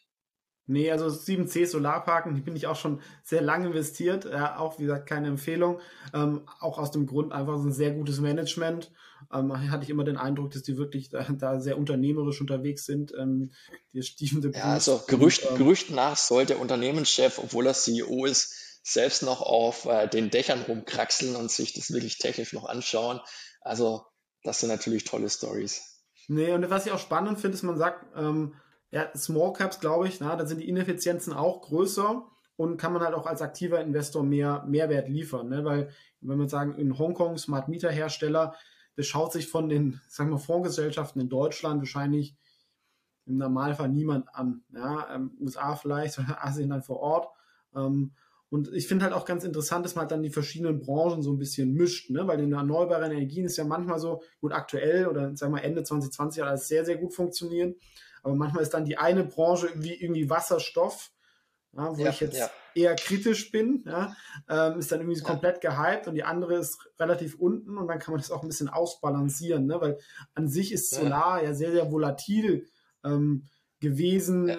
[0.68, 4.24] Nee, also 7C Solarparken, die bin ich auch schon sehr lange investiert.
[4.24, 5.80] Ja, auch, wie gesagt, keine Empfehlung.
[6.12, 8.90] Ähm, auch aus dem Grund einfach so ein sehr gutes Management.
[9.32, 13.12] Ähm, hatte ich immer den Eindruck, dass die wirklich da, da sehr unternehmerisch unterwegs sind.
[13.16, 13.52] Ähm,
[13.92, 18.80] die Steven ja, also Gerücht, und, Gerücht nach soll der Unternehmenschef, obwohl er CEO ist,
[18.82, 23.20] selbst noch auf äh, den Dächern rumkraxeln und sich das wirklich technisch noch anschauen.
[23.60, 24.04] Also
[24.42, 25.95] das sind natürlich tolle Stories.
[26.28, 28.54] Nee, und was ich auch spannend finde, ist, man sagt, ähm,
[28.90, 33.02] ja, Small Caps, glaube ich, na, da sind die Ineffizienzen auch größer und kann man
[33.02, 35.48] halt auch als aktiver Investor mehr Mehrwert liefern.
[35.48, 35.64] Ne?
[35.64, 38.54] Weil, wenn wir sagen, in Hongkong Smart Meter Hersteller,
[38.96, 42.34] das schaut sich von den, sagen wir, Fondsgesellschaften in Deutschland wahrscheinlich
[43.26, 44.62] im Normalfall niemand an.
[44.72, 45.14] Ja?
[45.14, 47.28] Ähm, USA vielleicht, Asien dann vor Ort.
[47.74, 48.12] Ähm,
[48.48, 51.32] und ich finde halt auch ganz interessant, dass man halt dann die verschiedenen Branchen so
[51.32, 52.26] ein bisschen mischt, ne?
[52.28, 56.42] weil in erneuerbaren Energien ist ja manchmal so, gut, aktuell oder sagen wir Ende 2020
[56.42, 57.76] hat alles sehr, sehr gut funktioniert.
[58.22, 61.10] Aber manchmal ist dann die eine Branche wie irgendwie Wasserstoff,
[61.72, 62.50] ja, wo ja, ich jetzt ja.
[62.74, 64.16] eher kritisch bin, ja,
[64.48, 67.98] ähm, ist dann irgendwie so komplett gehypt und die andere ist relativ unten und dann
[67.98, 69.80] kann man das auch ein bisschen ausbalancieren, ne?
[69.80, 69.98] weil
[70.34, 72.66] an sich ist Solar ja, sehr, sehr volatil
[73.04, 73.48] ähm,
[73.80, 74.56] gewesen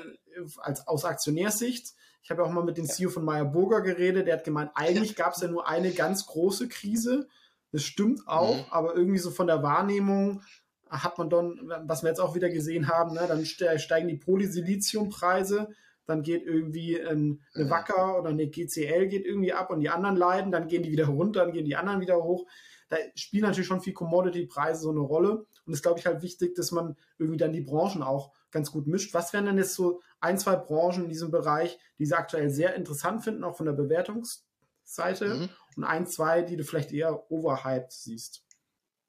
[0.57, 1.93] als aus Aktionärsicht.
[2.27, 5.15] Ich habe auch mal mit dem CEO von Meyer Burger geredet, der hat gemeint, eigentlich
[5.15, 7.29] gab es ja nur eine ganz große Krise.
[7.71, 8.65] Das stimmt auch, mhm.
[8.69, 10.41] aber irgendwie so von der Wahrnehmung
[10.89, 15.69] hat man dann, was wir jetzt auch wieder gesehen haben, ne, dann steigen die Polysiliziumpreise,
[16.05, 20.17] dann geht irgendwie ein, eine Wacker oder eine GCL geht irgendwie ab und die anderen
[20.17, 22.45] leiden, dann gehen die wieder runter, dann gehen die anderen wieder hoch.
[22.89, 25.45] Da spielen natürlich schon viel Commodity-Preise so eine Rolle.
[25.65, 28.69] Und es ist, glaube ich, halt wichtig, dass man irgendwie dann die Branchen auch ganz
[28.69, 29.13] gut mischt.
[29.13, 32.75] Was wären denn jetzt so ein, zwei Branchen in diesem Bereich, die Sie aktuell sehr
[32.75, 35.25] interessant finden, auch von der Bewertungsseite?
[35.25, 35.49] Mhm.
[35.75, 38.43] Und ein, zwei, die du vielleicht eher overhyped siehst?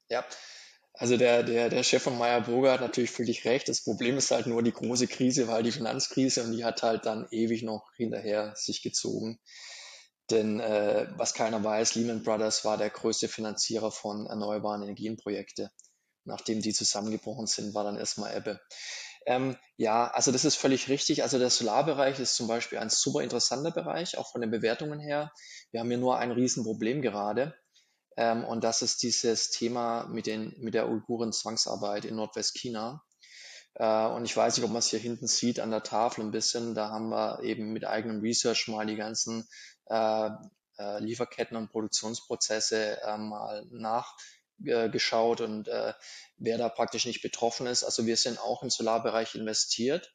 [0.09, 0.25] Ja,
[0.93, 3.69] also der, der, der Chef von Meyer Burger hat natürlich völlig recht.
[3.69, 7.05] Das Problem ist halt nur die große Krise, weil die Finanzkrise und die hat halt
[7.05, 9.39] dann ewig noch hinterher sich gezogen.
[10.29, 15.71] Denn äh, was keiner weiß, Lehman Brothers war der größte Finanzierer von erneuerbaren Energienprojekte.
[16.25, 18.59] Nachdem die zusammengebrochen sind, war dann erstmal Ebbe.
[19.29, 21.21] Ähm, ja, also das ist völlig richtig.
[21.21, 25.31] Also der Solarbereich ist zum Beispiel ein super interessanter Bereich, auch von den Bewertungen her.
[25.69, 27.53] Wir haben hier nur ein Riesenproblem gerade.
[28.17, 33.03] Ähm, und das ist dieses Thema mit, den, mit der Uiguren-Zwangsarbeit in Nordwestchina.
[33.75, 36.31] Äh, und ich weiß nicht, ob man es hier hinten sieht an der Tafel ein
[36.31, 36.73] bisschen.
[36.73, 39.47] Da haben wir eben mit eigenem Research mal die ganzen
[39.91, 40.29] äh,
[40.79, 43.63] äh, Lieferketten und Produktionsprozesse äh, mal
[44.59, 45.93] nachgeschaut und äh,
[46.37, 47.83] wer da praktisch nicht betroffen ist.
[47.83, 50.13] Also wir sind auch im Solarbereich investiert,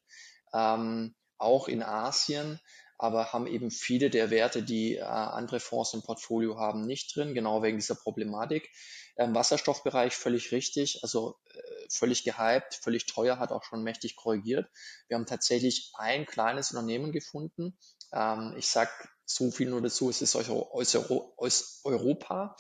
[0.53, 2.61] ähm, auch in Asien
[2.99, 7.35] aber haben eben viele der Werte, die äh, andere Fonds im Portfolio haben, nicht drin,
[7.35, 8.71] genau wegen dieser Problematik.
[9.17, 14.69] Im Wasserstoffbereich völlig richtig, also äh, völlig gehypt, völlig teuer, hat auch schon mächtig korrigiert.
[15.09, 17.77] Wir haben tatsächlich ein kleines Unternehmen gefunden.
[18.13, 18.91] Ähm, ich sag
[19.25, 20.97] so viel nur dazu, es ist aus, aus,
[21.37, 22.57] aus Europa,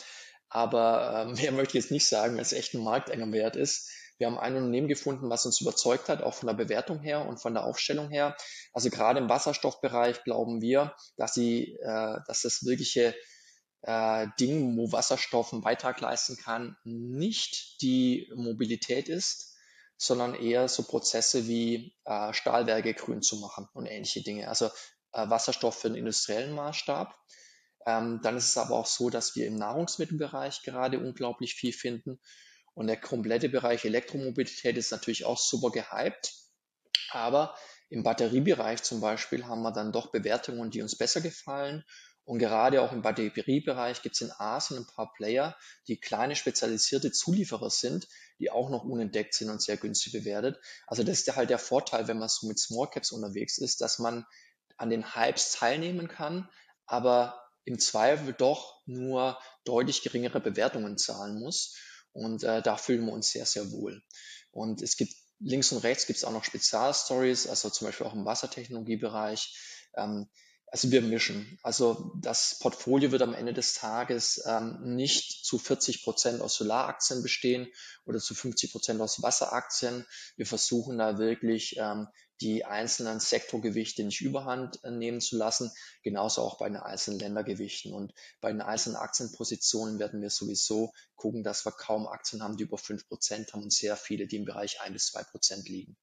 [0.55, 3.91] aber äh, mehr möchte ich jetzt nicht sagen, weil es echt ein marktenger Wert ist.
[4.17, 7.39] Wir haben ein Unternehmen gefunden, was uns überzeugt hat, auch von der Bewertung her und
[7.39, 8.37] von der Aufstellung her.
[8.73, 13.17] Also gerade im Wasserstoffbereich glauben wir, dass sie, äh, dass das wirkliche
[13.83, 19.57] äh, Ding, wo Wasserstoff einen Beitrag leisten kann, nicht die Mobilität ist,
[19.97, 24.49] sondern eher so Prozesse wie äh, Stahlwerke grün zu machen und ähnliche Dinge.
[24.49, 24.71] Also
[25.17, 27.15] Wasserstoff für den industriellen Maßstab.
[27.87, 32.19] Ähm, dann ist es aber auch so, dass wir im Nahrungsmittelbereich gerade unglaublich viel finden
[32.75, 36.35] und der komplette Bereich Elektromobilität ist natürlich auch super gehypt.
[37.11, 37.57] Aber
[37.89, 41.85] im Batteriebereich zum Beispiel haben wir dann doch Bewertungen, die uns besser gefallen.
[42.25, 47.13] Und gerade auch im Batteriebereich gibt es in Asien ein paar Player, die kleine spezialisierte
[47.13, 48.09] Zulieferer sind,
[48.41, 50.59] die auch noch unentdeckt sind und sehr günstig bewertet.
[50.87, 53.99] Also das ist halt der Vorteil, wenn man so mit Small Caps unterwegs ist, dass
[53.99, 54.25] man
[54.77, 56.49] an den Hypes teilnehmen kann,
[56.87, 61.77] aber im Zweifel doch nur deutlich geringere Bewertungen zahlen muss.
[62.13, 64.03] Und äh, da fühlen wir uns sehr, sehr wohl.
[64.51, 68.15] Und es gibt links und rechts gibt es auch noch Spezialstories, also zum Beispiel auch
[68.15, 69.91] im Wassertechnologiebereich.
[69.97, 70.29] Ähm,
[70.75, 71.57] also wir mischen.
[71.63, 77.23] Also das Portfolio wird am Ende des Tages ähm, nicht zu 40 Prozent aus Solaraktien
[77.23, 77.69] bestehen
[78.07, 80.05] oder zu 50 Prozent aus Wasseraktien.
[80.37, 82.09] Wir versuchen da wirklich ähm,
[82.41, 85.71] die einzelnen Sektorgewichte nicht überhand äh, nehmen zu lassen,
[86.03, 87.93] genauso auch bei den einzelnen Ländergewichten.
[87.93, 92.65] Und bei den einzelnen Aktienpositionen werden wir sowieso gucken, dass wir kaum Aktien haben, die
[92.65, 95.97] über fünf Prozent haben und sehr viele, die im Bereich ein bis zwei Prozent liegen.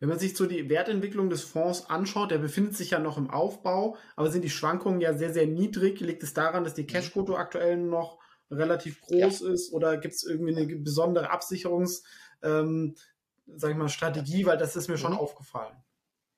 [0.00, 3.30] Wenn man sich so die Wertentwicklung des Fonds anschaut, der befindet sich ja noch im
[3.30, 6.00] Aufbau, aber sind die Schwankungen ja sehr, sehr niedrig.
[6.00, 6.88] Liegt es daran, dass die mhm.
[6.88, 8.18] Cashquote aktuell noch
[8.50, 9.52] relativ groß ja.
[9.52, 12.02] ist oder gibt es irgendwie eine besondere Absicherungs,
[12.42, 12.96] ähm,
[13.56, 15.18] sag ich mal, Strategie, weil das ist mir schon mhm.
[15.18, 15.76] aufgefallen.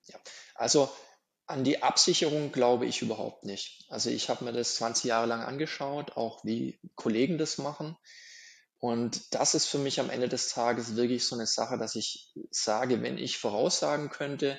[0.07, 0.19] Ja,
[0.55, 0.91] also
[1.47, 3.85] an die Absicherung glaube ich überhaupt nicht.
[3.89, 7.97] Also ich habe mir das 20 Jahre lang angeschaut, auch wie Kollegen das machen.
[8.79, 12.33] Und das ist für mich am Ende des Tages wirklich so eine Sache, dass ich
[12.51, 14.59] sage, wenn ich voraussagen könnte,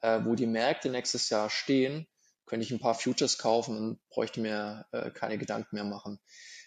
[0.00, 2.06] äh, wo die Märkte nächstes Jahr stehen,
[2.46, 6.20] könnte ich ein paar Futures kaufen und bräuchte mir äh, keine Gedanken mehr machen.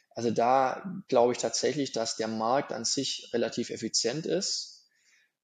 [0.09, 4.70] Also da glaube ich tatsächlich, dass der Markt an sich relativ effizient ist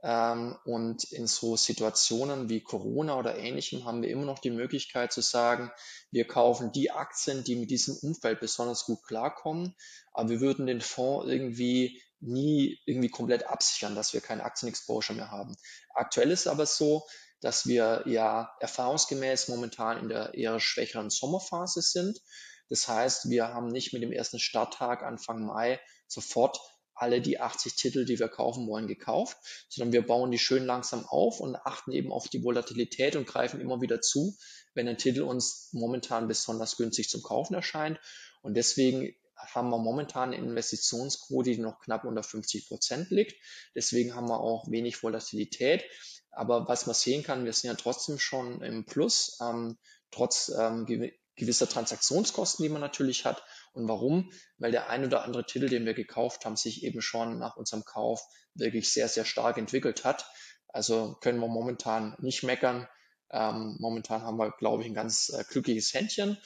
[0.08, 5.20] und in so Situationen wie Corona oder ähnlichem haben wir immer noch die Möglichkeit zu
[5.20, 5.70] sagen,
[6.12, 9.76] wir kaufen die Aktien, die mit diesem Umfeld besonders gut klarkommen,
[10.13, 15.30] aber wir würden den Fonds irgendwie nie irgendwie komplett absichern, dass wir kein Aktienexposure mehr
[15.30, 15.58] haben.
[15.93, 17.06] Aktuell ist aber so,
[17.41, 22.17] dass wir ja erfahrungsgemäß momentan in der eher schwächeren Sommerphase sind.
[22.70, 26.60] Das heißt, wir haben nicht mit dem ersten Starttag Anfang Mai sofort
[26.98, 29.38] alle die 80 Titel, die wir kaufen wollen, gekauft,
[29.70, 33.62] sondern wir bauen die schön langsam auf und achten eben auf die Volatilität und greifen
[33.62, 34.36] immer wieder zu,
[34.74, 38.00] wenn ein Titel uns momentan besonders günstig zum Kaufen erscheint.
[38.42, 43.36] Und deswegen haben wir momentan eine Investitionsquote, die noch knapp unter 50 Prozent liegt.
[43.76, 45.84] Deswegen haben wir auch wenig Volatilität.
[46.32, 49.78] Aber was man sehen kann, wir sind ja trotzdem schon im Plus, ähm,
[50.12, 50.86] trotz ähm,
[51.36, 53.44] gewisser Transaktionskosten, die man natürlich hat.
[53.73, 54.32] Und warum?
[54.58, 57.84] Weil der ein oder andere Titel, den wir gekauft haben, sich eben schon nach unserem
[57.86, 58.21] Kauf
[58.53, 60.30] wirklich sehr, sehr stark entwickelt hat.
[60.67, 62.88] Also können wir momentan nicht meckern.
[63.30, 66.38] Ähm, momentan haben wir, glaube ich, ein ganz äh, glückliches Händchen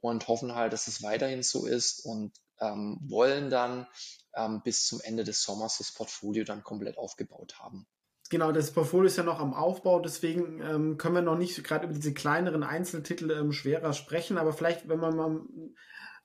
[0.00, 3.86] und hoffen halt, dass es weiterhin so ist und ähm, wollen dann
[4.34, 7.86] ähm, bis zum Ende des Sommers das Portfolio dann komplett aufgebaut haben.
[8.30, 11.84] Genau, das Portfolio ist ja noch am Aufbau, deswegen ähm, können wir noch nicht gerade
[11.84, 15.40] über diese kleineren Einzeltitel ähm, schwerer sprechen, aber vielleicht, wenn man mal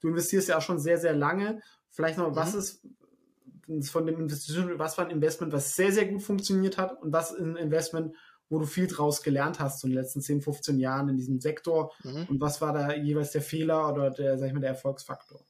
[0.02, 1.62] du investierst ja auch schon sehr, sehr lange.
[1.90, 2.36] Vielleicht noch, mhm.
[2.36, 2.86] was ist
[3.84, 7.32] von dem Investition, was war ein Investment, was sehr, sehr gut funktioniert hat und was
[7.32, 8.16] ist ein Investment,
[8.50, 11.94] wo du viel draus gelernt hast in den letzten 10, 15 Jahren in diesem Sektor
[12.04, 12.26] mhm.
[12.30, 15.46] und was war da jeweils der Fehler oder der, sag ich mal, der Erfolgsfaktor?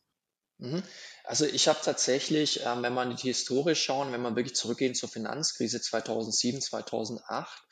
[0.57, 0.83] Mhm.
[1.23, 4.95] Also ich habe tatsächlich, ähm, wenn man in die Historie schauen, wenn man wirklich zurückgehen
[4.95, 7.63] zur Finanzkrise 2007, 2008,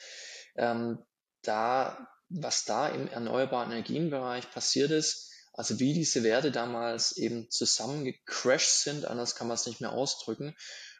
[0.55, 0.99] ähm,
[1.41, 8.83] da, was da im erneuerbaren Energienbereich passiert ist, also wie diese Werte damals eben zusammengecrashed
[8.83, 10.55] sind, anders kann man es nicht mehr ausdrücken.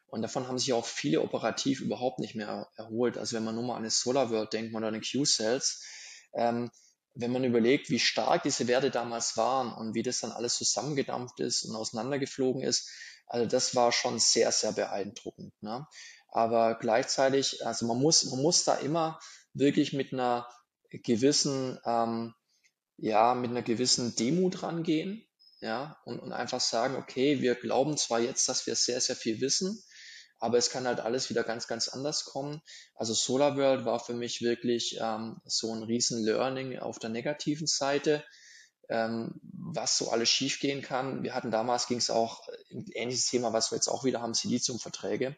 [0.08, 3.20] Und davon haben sich auch viele operativ überhaupt nicht mehr erholt.
[3.20, 5.84] Also wenn man nur mal an eine SolarWorld denkt oder an eine Q-Cells,
[6.34, 6.72] ähm,
[7.14, 11.40] wenn man überlegt, wie stark diese Werte damals waren und wie das dann alles zusammengedampft
[11.40, 12.90] ist und auseinandergeflogen ist,
[13.28, 15.54] also das war schon sehr, sehr beeindruckend.
[15.62, 15.86] Ne?
[16.30, 19.20] Aber gleichzeitig, also man muss, man muss da immer
[19.54, 20.50] wirklich mit einer
[20.90, 22.34] gewissen ähm,
[22.98, 25.24] ja, mit einer gewissen Demut rangehen,
[25.60, 29.42] ja, und, und einfach sagen, okay, wir glauben zwar jetzt, dass wir sehr, sehr viel
[29.42, 29.82] wissen,
[30.40, 32.62] aber es kann halt alles wieder ganz, ganz anders kommen.
[32.96, 38.24] Also SolarWorld war für mich wirklich ähm, so ein riesen Learning auf der negativen Seite,
[38.90, 41.24] ähm, was so alles schiefgehen kann.
[41.24, 44.36] Wir hatten damals, ging es auch ein ähnliches Thema, was wir jetzt auch wieder haben,
[44.36, 45.36] Siliziumverträge.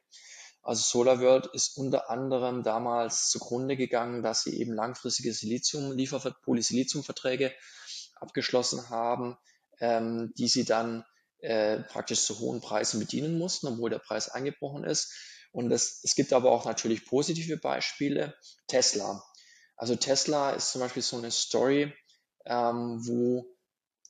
[0.61, 5.95] Also SolarWorld ist unter anderem damals zugrunde gegangen, dass sie eben langfristige Silizium
[6.43, 7.53] Polysiliziumverträge
[8.15, 9.37] abgeschlossen haben,
[9.79, 11.05] ähm, die sie dann
[11.39, 15.13] äh, praktisch zu hohen Preisen bedienen mussten, obwohl der Preis eingebrochen ist.
[15.51, 18.35] Und es, es gibt aber auch natürlich positive Beispiele.
[18.67, 19.23] Tesla.
[19.75, 21.93] Also Tesla ist zum Beispiel so eine Story,
[22.45, 23.45] ähm, wo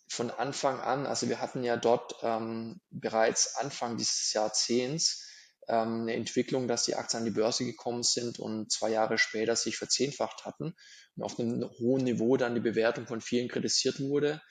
[0.08, 5.29] von Anfang an, also wir hatten ja dort ähm, bereits Anfang dieses Jahrzehnts
[5.70, 9.56] ähm, eine Entwicklung, dass die Aktien an die Börse gekommen sind und zwei Jahre später
[9.56, 10.76] sich verzehnfacht hatten
[11.16, 14.42] und auf einem hohen Niveau dann die Bewertung von vielen kritisiert wurde.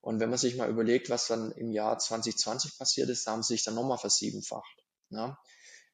[0.00, 3.42] Und wenn man sich mal überlegt, was dann im Jahr 2020 passiert ist, da haben
[3.42, 4.84] sie sich dann nochmal versiebenfacht.
[5.10, 5.38] Ja?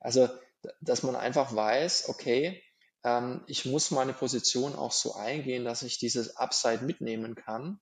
[0.00, 0.28] Also,
[0.80, 2.62] dass man einfach weiß, okay,
[3.04, 7.80] ähm, ich muss meine Position auch so eingehen, dass ich dieses Upside mitnehmen kann.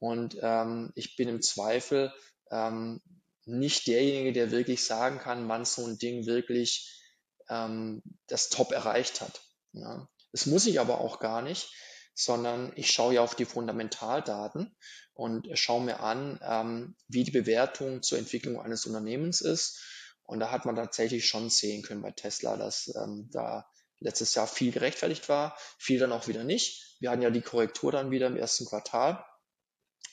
[0.00, 2.12] Und ähm, ich bin im Zweifel
[2.50, 3.00] ähm,
[3.46, 7.02] nicht derjenige, der wirklich sagen kann, wann so ein Ding wirklich
[7.48, 9.42] ähm, das Top erreicht hat.
[9.72, 10.08] Ja.
[10.32, 11.70] Das muss ich aber auch gar nicht,
[12.14, 14.76] sondern ich schaue ja auf die Fundamentaldaten
[15.12, 19.80] und schaue mir an, ähm, wie die Bewertung zur Entwicklung eines Unternehmens ist.
[20.24, 23.68] Und da hat man tatsächlich schon sehen können bei Tesla, dass ähm, da
[24.00, 26.96] letztes Jahr viel gerechtfertigt war, viel dann auch wieder nicht.
[27.00, 29.24] Wir hatten ja die Korrektur dann wieder im ersten Quartal.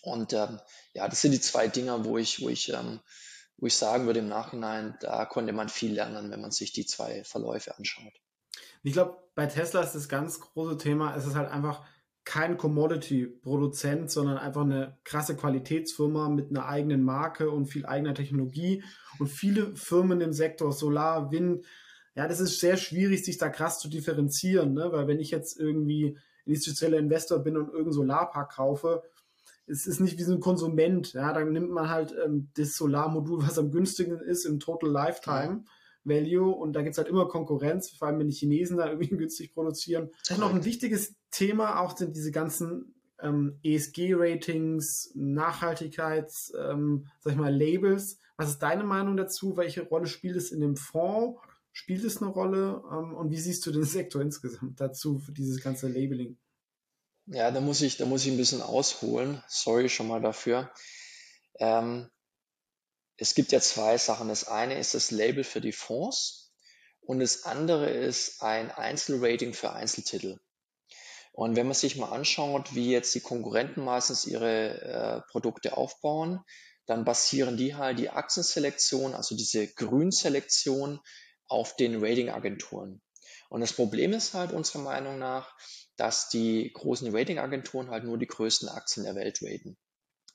[0.01, 0.59] Und ähm,
[0.93, 2.99] ja, das sind die zwei Dinger, wo ich, wo ich, ähm,
[3.57, 6.85] wo ich sagen würde im Nachhinein, da konnte man viel lernen, wenn man sich die
[6.85, 8.13] zwei Verläufe anschaut.
[8.83, 11.85] Ich glaube, bei Tesla ist das ganz große Thema, es ist halt einfach
[12.23, 18.83] kein Commodity-Produzent, sondern einfach eine krasse Qualitätsfirma mit einer eigenen Marke und viel eigener Technologie.
[19.19, 21.65] Und viele Firmen im Sektor Solar, Wind,
[22.15, 24.91] ja, das ist sehr schwierig, sich da krass zu differenzieren, ne?
[24.91, 29.03] weil wenn ich jetzt irgendwie institutioneller Investor bin und irgendeinen Solarpark kaufe,
[29.71, 33.41] es ist nicht wie so ein Konsument, ja, dann nimmt man halt ähm, das Solarmodul,
[33.41, 35.63] was am günstigsten ist im Total Lifetime.
[36.03, 39.53] Value und da gibt's halt immer Konkurrenz, vor allem wenn die Chinesen da irgendwie günstig
[39.53, 40.10] produzieren.
[40.27, 47.34] Das ist noch ein wichtiges Thema auch sind diese ganzen ähm, ESG-Ratings, Nachhaltigkeits, ähm, sag
[47.34, 48.17] ich mal, Labels.
[48.38, 49.57] Was ist deine Meinung dazu?
[49.57, 51.39] Welche Rolle spielt es in dem Fonds?
[51.71, 52.84] Spielt es eine Rolle?
[52.91, 56.38] Ähm, und wie siehst du den Sektor insgesamt dazu für dieses ganze Labeling?
[57.33, 59.41] Ja, da muss ich, da muss ich ein bisschen ausholen.
[59.47, 60.69] Sorry schon mal dafür.
[61.59, 62.09] Ähm,
[63.15, 64.27] es gibt ja zwei Sachen.
[64.27, 66.51] Das eine ist das Label für die Fonds
[66.99, 70.39] und das andere ist ein Einzelrating für Einzeltitel.
[71.31, 76.41] Und wenn man sich mal anschaut, wie jetzt die Konkurrenten meistens ihre äh, Produkte aufbauen,
[76.85, 80.99] dann basieren die halt die Aktienselektion, also diese Grünselektion,
[81.47, 83.01] auf den Ratingagenturen.
[83.51, 85.53] Und das Problem ist halt unserer Meinung nach,
[85.97, 89.77] dass die großen Ratingagenturen halt nur die größten Aktien der Welt raten.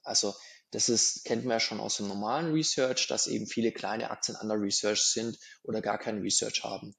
[0.03, 0.35] Also
[0.71, 4.37] das ist, kennt man ja schon aus dem normalen Research, dass eben viele kleine Aktien
[4.37, 6.95] under Research sind oder gar kein Research haben.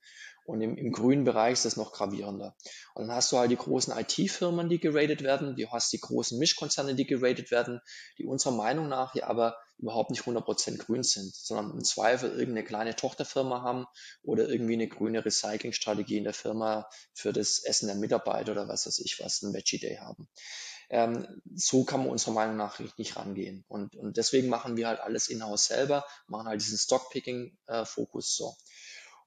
[0.47, 2.55] Und im, im grünen Bereich ist das noch gravierender.
[2.95, 6.39] Und dann hast du halt die großen IT-Firmen, die geratet werden, du hast die großen
[6.39, 7.81] Mischkonzerne, die geratet werden,
[8.17, 12.63] die unserer Meinung nach ja aber überhaupt nicht 100% grün sind, sondern im Zweifel irgendeine
[12.63, 13.87] kleine Tochterfirma haben
[14.23, 18.87] oder irgendwie eine grüne Recyclingstrategie in der Firma für das Essen der Mitarbeiter oder was
[18.87, 20.29] weiß ich was, ein Veggie Day haben.
[20.89, 23.65] Ähm, so kann man unserer Meinung nach nicht rangehen.
[23.67, 28.55] Und, und deswegen machen wir halt alles in-house selber, machen halt diesen Stockpicking-Fokus äh, so.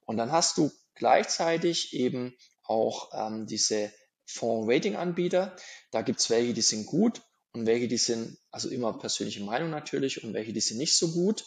[0.05, 3.91] Und dann hast du gleichzeitig eben auch ähm, diese
[4.25, 5.55] Fonds-Rating-Anbieter.
[5.91, 7.21] Da gibt's welche, die sind gut
[7.53, 11.11] und welche, die sind, also immer persönliche Meinung natürlich, und welche, die sind nicht so
[11.11, 11.45] gut.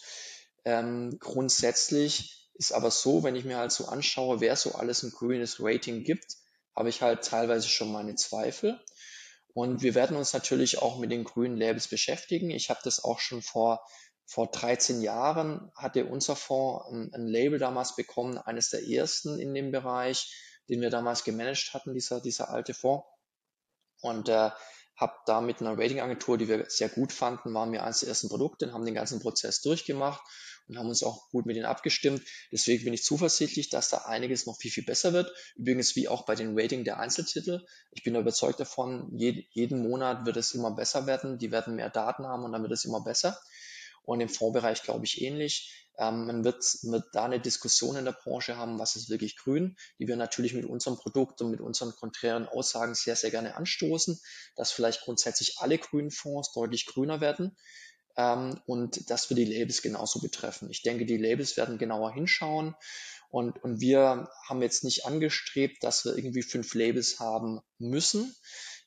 [0.65, 5.11] Ähm, grundsätzlich ist aber so, wenn ich mir halt so anschaue, wer so alles ein
[5.11, 6.37] grünes Rating gibt,
[6.77, 8.81] habe ich halt teilweise schon meine Zweifel.
[9.55, 12.51] Und wir werden uns natürlich auch mit den grünen Labels beschäftigen.
[12.51, 13.87] Ich habe das auch schon vor
[14.27, 19.55] vor 13 Jahren hatte unser Fonds ein, ein, Label damals bekommen, eines der ersten in
[19.55, 20.33] dem Bereich,
[20.69, 23.07] den wir damals gemanagt hatten, dieser, dieser alte Fonds.
[24.01, 24.51] Und äh,
[24.97, 28.29] habe da mit einer Ratingagentur, die wir sehr gut fanden, waren wir eines der ersten
[28.29, 30.23] Produkte und haben den ganzen Prozess durchgemacht
[30.69, 32.23] und haben uns auch gut mit ihnen abgestimmt.
[32.53, 35.33] Deswegen bin ich zuversichtlich, dass da einiges noch viel, viel besser wird.
[35.57, 37.67] Übrigens wie auch bei den Rating der Einzeltitel.
[37.91, 41.39] Ich bin überzeugt davon, jeden Monat wird es immer besser werden.
[41.39, 43.39] Die werden mehr Daten haben und dann wird es immer besser.
[44.05, 45.89] Und im Fondsbereich glaube ich ähnlich.
[45.99, 49.77] Ähm, man wird, wird da eine Diskussion in der Branche haben, was ist wirklich grün,
[49.99, 54.19] die wir natürlich mit unserem Produkt und mit unseren konträren Aussagen sehr, sehr gerne anstoßen,
[54.57, 57.57] dass vielleicht grundsätzlich alle grünen Fonds deutlich grüner werden
[58.17, 60.71] ähm, und das wird die Labels genauso betreffen.
[60.71, 62.75] Ich denke, die Labels werden genauer hinschauen
[63.29, 68.35] und, und wir haben jetzt nicht angestrebt, dass wir irgendwie fünf Labels haben müssen.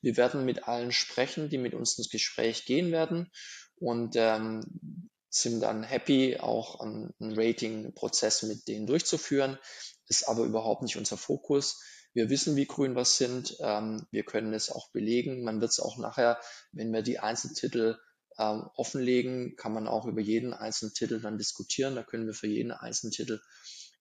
[0.00, 3.30] Wir werden mit allen sprechen, die mit uns ins Gespräch gehen werden
[3.80, 9.58] und ähm, sind dann happy, auch einen Rating-Prozess mit denen durchzuführen.
[10.06, 11.82] Ist aber überhaupt nicht unser Fokus.
[12.14, 13.56] Wir wissen, wie grün was sind.
[13.60, 15.44] Ähm, wir können es auch belegen.
[15.44, 16.40] Man wird es auch nachher,
[16.72, 17.98] wenn wir die Einzeltitel
[18.38, 21.94] ähm, offenlegen, kann man auch über jeden einzelnen Titel dann diskutieren.
[21.94, 23.40] Da können wir für jeden einzelnen Titel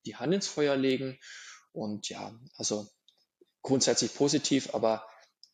[0.06, 1.20] die Hand ins Feuer legen.
[1.74, 2.88] Und ja, also
[3.62, 5.06] grundsätzlich positiv, aber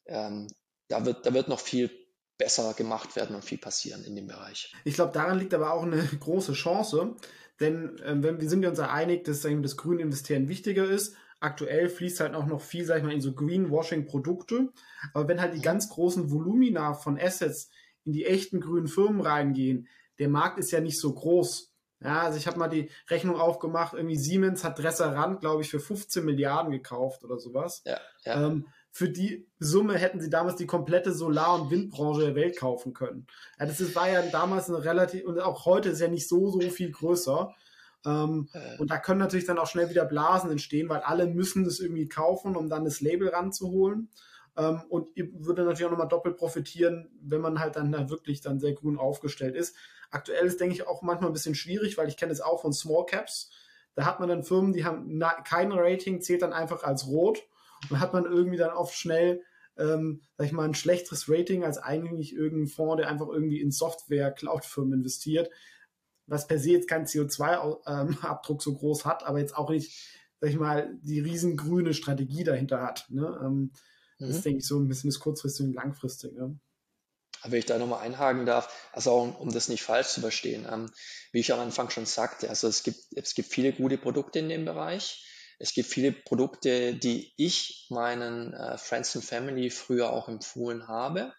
[0.05, 0.47] ähm,
[0.87, 1.89] da, wird, da wird noch viel
[2.37, 4.73] besser gemacht werden und viel passieren in dem Bereich.
[4.83, 7.15] Ich glaube, daran liegt aber auch eine große Chance,
[7.59, 11.15] denn ähm, wenn, wir sind uns ja einig, dass das grüne Investieren wichtiger ist.
[11.39, 14.71] Aktuell fließt halt auch noch viel, sag ich mal, in so Greenwashing-Produkte.
[15.13, 17.69] Aber wenn halt die ganz großen Volumina von Assets
[18.05, 19.87] in die echten grünen Firmen reingehen,
[20.19, 21.73] der Markt ist ja nicht so groß.
[22.01, 25.79] Ja, also ich habe mal die Rechnung aufgemacht, irgendwie Siemens hat Dresserand, glaube ich, für
[25.79, 27.81] 15 Milliarden gekauft oder sowas.
[27.85, 28.47] Ja, ja.
[28.47, 32.93] Ähm, für die Summe hätten sie damals die komplette Solar- und Windbranche der Welt kaufen
[32.93, 33.25] können.
[33.59, 36.51] Ja, das ist, war ja damals eine relativ, und auch heute ist ja nicht so,
[36.51, 37.55] so viel größer.
[38.05, 38.77] Ähm, äh.
[38.77, 42.07] Und da können natürlich dann auch schnell wieder Blasen entstehen, weil alle müssen das irgendwie
[42.07, 44.09] kaufen, um dann das Label ranzuholen.
[44.55, 48.41] Ähm, und ihr würde natürlich auch nochmal doppelt profitieren, wenn man halt dann da wirklich
[48.41, 49.75] dann sehr grün aufgestellt ist.
[50.11, 52.73] Aktuell ist, denke ich, auch manchmal ein bisschen schwierig, weil ich kenne es auch von
[52.73, 53.49] Small Caps.
[53.95, 57.43] Da hat man dann Firmen, die haben kein Rating, zählt dann einfach als rot.
[57.89, 59.43] Und hat man irgendwie dann oft schnell,
[59.77, 63.71] ähm, sag ich mal, ein schlechteres Rating als eigentlich irgendein Fonds, der einfach irgendwie in
[63.71, 65.49] Software-Cloud-Firmen investiert,
[66.27, 69.93] was per se jetzt keinen CO2-Abdruck so groß hat, aber jetzt auch nicht,
[70.39, 73.05] sag ich mal, die riesengrüne Strategie dahinter hat.
[73.09, 73.39] Ne?
[73.41, 73.71] Ähm, mhm.
[74.19, 76.55] Das ist, denke ich, so ein bisschen das kurzfristige und langfristige.
[77.45, 80.89] Wenn ich da nochmal einhaken darf, also um, um das nicht falsch zu verstehen, ähm,
[81.33, 84.47] wie ich am Anfang schon sagte, also es gibt, es gibt viele gute Produkte in
[84.47, 85.25] dem Bereich.
[85.63, 91.33] Es gibt viele Produkte, die ich meinen äh, Friends and Family früher auch empfohlen habe.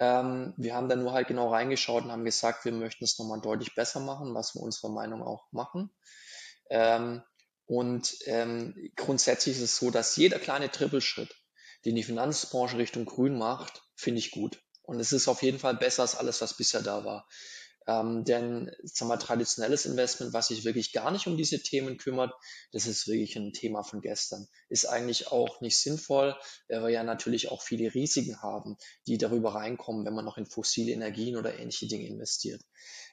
[0.00, 3.40] Ähm, wir haben da nur halt genau reingeschaut und haben gesagt, wir möchten es nochmal
[3.40, 5.92] deutlich besser machen, was wir unserer Meinung auch machen.
[6.68, 7.22] Ähm,
[7.66, 11.32] und ähm, grundsätzlich ist es so, dass jeder kleine Trippelschritt,
[11.84, 14.60] den die Finanzbranche Richtung Grün macht, finde ich gut.
[14.82, 17.28] Und es ist auf jeden Fall besser als alles, was bisher da war.
[17.88, 22.34] Ähm, denn sagen wir, traditionelles Investment, was sich wirklich gar nicht um diese Themen kümmert,
[22.70, 24.46] das ist wirklich ein Thema von gestern.
[24.68, 26.36] Ist eigentlich auch nicht sinnvoll,
[26.68, 28.76] weil wir ja natürlich auch viele Risiken haben,
[29.06, 32.60] die darüber reinkommen, wenn man noch in fossile Energien oder ähnliche Dinge investiert.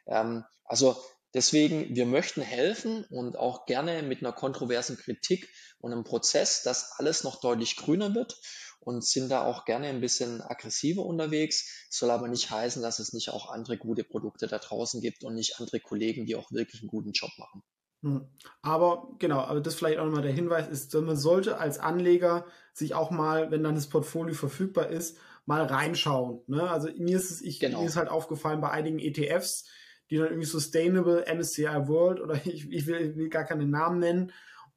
[0.07, 1.01] Ähm, also
[1.35, 6.93] Deswegen, wir möchten helfen und auch gerne mit einer kontroversen Kritik und einem Prozess, dass
[6.97, 8.39] alles noch deutlich grüner wird
[8.79, 11.87] und sind da auch gerne ein bisschen aggressiver unterwegs.
[11.89, 15.35] Soll aber nicht heißen, dass es nicht auch andere gute Produkte da draußen gibt und
[15.35, 17.63] nicht andere Kollegen, die auch wirklich einen guten Job machen.
[18.03, 18.29] Hm.
[18.61, 22.93] Aber genau, aber das vielleicht auch nochmal der Hinweis ist, man sollte als Anleger sich
[22.93, 26.39] auch mal, wenn dann das Portfolio verfügbar ist, mal reinschauen.
[26.47, 26.69] Ne?
[26.69, 27.81] Also mir ist es, ich, genau.
[27.81, 29.65] mir ist halt aufgefallen bei einigen ETFs,
[30.09, 34.31] die dann irgendwie Sustainable MSCI World oder ich, ich will, will gar keinen Namen nennen.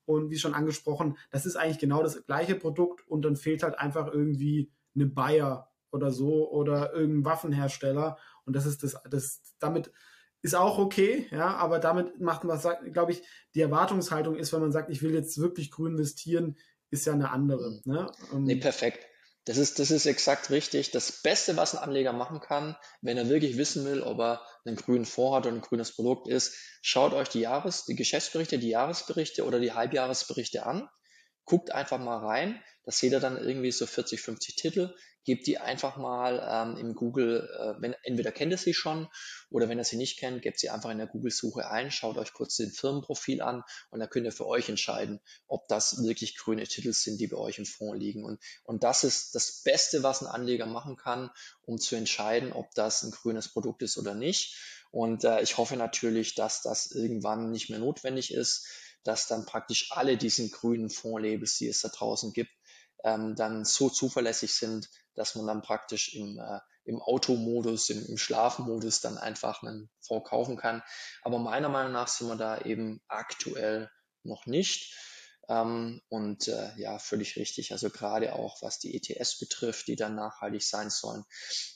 [0.05, 3.79] Und wie schon angesprochen, das ist eigentlich genau das gleiche Produkt und dann fehlt halt
[3.79, 8.17] einfach irgendwie eine Bayer oder so oder irgendein Waffenhersteller.
[8.47, 9.93] Und das ist das, das, damit
[10.41, 12.59] ist auch okay, ja, aber damit macht man,
[12.93, 13.23] glaube ich,
[13.55, 16.57] die Erwartungshaltung ist, wenn man sagt, ich will jetzt wirklich grün investieren,
[16.91, 17.81] ist ja eine andere.
[17.85, 18.11] Ne?
[18.35, 19.07] Nee, perfekt.
[19.49, 20.91] Das ist, das ist exakt richtig.
[20.91, 24.77] Das Beste, was ein Anleger machen kann, wenn er wirklich wissen will, ob er einen
[24.77, 28.69] grünen Fonds hat oder ein grünes Produkt ist, schaut euch die Jahres-, die Geschäftsberichte, die
[28.69, 30.87] Jahresberichte oder die Halbjahresberichte an.
[31.49, 32.63] Guckt einfach mal rein.
[32.85, 34.95] Da seht ihr dann irgendwie so 40, 50 Titel
[35.29, 39.09] gebt die einfach mal ähm, im Google, äh, wenn, entweder kennt ihr sie schon
[39.51, 42.33] oder wenn ihr sie nicht kennt, gebt sie einfach in der Google-Suche ein, schaut euch
[42.33, 46.67] kurz den Firmenprofil an und dann könnt ihr für euch entscheiden, ob das wirklich grüne
[46.67, 48.25] Titel sind, die bei euch im Fonds liegen.
[48.25, 51.29] Und, und das ist das Beste, was ein Anleger machen kann,
[51.67, 54.57] um zu entscheiden, ob das ein grünes Produkt ist oder nicht.
[54.91, 58.67] Und äh, ich hoffe natürlich, dass das irgendwann nicht mehr notwendig ist,
[59.05, 62.51] dass dann praktisch alle diesen grünen Fondslabels, die es da draußen gibt,
[63.05, 68.17] ähm, dann so zuverlässig sind, dass man dann praktisch im, äh, im Automodus, im, im
[68.17, 70.83] Schlafmodus dann einfach einen Fonds kaufen kann.
[71.23, 73.91] Aber meiner Meinung nach sind wir da eben aktuell
[74.25, 74.95] noch nicht.
[75.49, 77.73] Ähm, und äh, ja, völlig richtig.
[77.73, 81.25] Also gerade auch was die ETS betrifft, die dann nachhaltig sein sollen.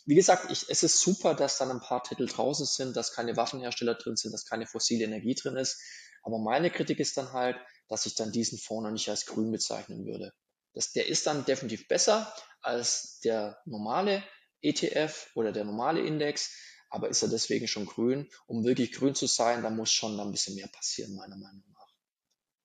[0.04, 3.36] Wie gesagt, ich, es ist super, dass dann ein paar Titel draußen sind, dass keine
[3.36, 5.80] Waffenhersteller drin sind, dass keine fossile Energie drin ist.
[6.22, 7.56] Aber meine Kritik ist dann halt,
[7.88, 10.32] dass ich dann diesen Fonds noch nicht als grün bezeichnen würde.
[10.74, 14.22] Das, der ist dann definitiv besser als der normale
[14.62, 16.56] ETF oder der normale Index,
[16.88, 18.30] aber ist er deswegen schon grün?
[18.46, 21.88] Um wirklich grün zu sein, da muss schon ein bisschen mehr passieren, meiner Meinung nach.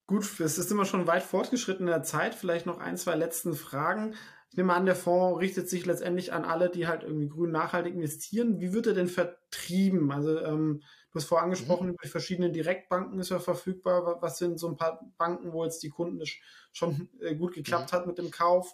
[0.06, 2.34] Gut, es ist immer schon weit fortgeschritten in der Zeit.
[2.34, 4.16] Vielleicht noch ein, zwei letzten Fragen.
[4.50, 7.94] Ich nehme an, der Fonds richtet sich letztendlich an alle, die halt irgendwie grün nachhaltig
[7.94, 8.60] investieren.
[8.60, 10.12] Wie wird er denn vertrieben?
[10.12, 10.82] Also ähm,
[11.12, 11.94] du hast vorher angesprochen, mhm.
[11.94, 14.22] über die verschiedenen Direktbanken ist er verfügbar.
[14.22, 16.24] Was sind so ein paar Banken, wo jetzt die Kunden
[16.72, 17.96] schon äh, gut geklappt mhm.
[17.96, 18.74] hat mit dem Kauf?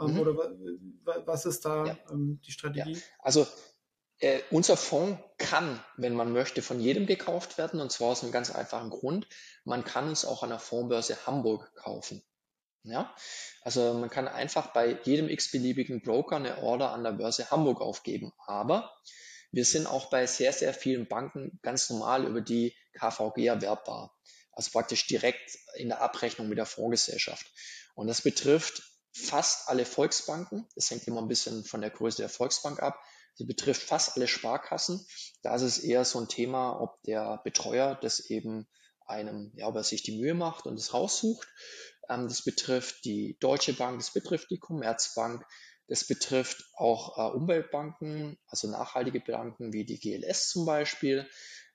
[0.00, 0.20] Ähm, mhm.
[0.20, 0.36] Oder
[1.24, 1.98] was ist da ja.
[2.10, 2.94] ähm, die Strategie?
[2.94, 3.00] Ja.
[3.20, 3.46] Also
[4.18, 8.32] äh, unser Fonds kann, wenn man möchte, von jedem gekauft werden und zwar aus einem
[8.32, 9.26] ganz einfachen Grund.
[9.64, 12.22] Man kann uns auch an der Fondsbörse Hamburg kaufen.
[12.84, 13.14] Ja,
[13.62, 18.32] also man kann einfach bei jedem x-beliebigen Broker eine Order an der Börse Hamburg aufgeben.
[18.46, 18.92] Aber
[19.52, 24.16] wir sind auch bei sehr, sehr vielen Banken ganz normal über die KVG erwerbbar.
[24.52, 27.46] Also praktisch direkt in der Abrechnung mit der Fondsgesellschaft.
[27.94, 30.66] Und das betrifft fast alle Volksbanken.
[30.74, 32.98] Das hängt immer ein bisschen von der Größe der Volksbank ab.
[33.34, 35.06] Sie betrifft fast alle Sparkassen.
[35.42, 38.66] Da ist es eher so ein Thema, ob der Betreuer das eben
[39.06, 41.48] einem, ja, ob er sich die Mühe macht und es raussucht.
[42.12, 45.44] Ähm, das betrifft die Deutsche Bank, das betrifft die Commerzbank,
[45.88, 51.28] das betrifft auch äh, Umweltbanken, also nachhaltige Banken wie die GLS zum Beispiel.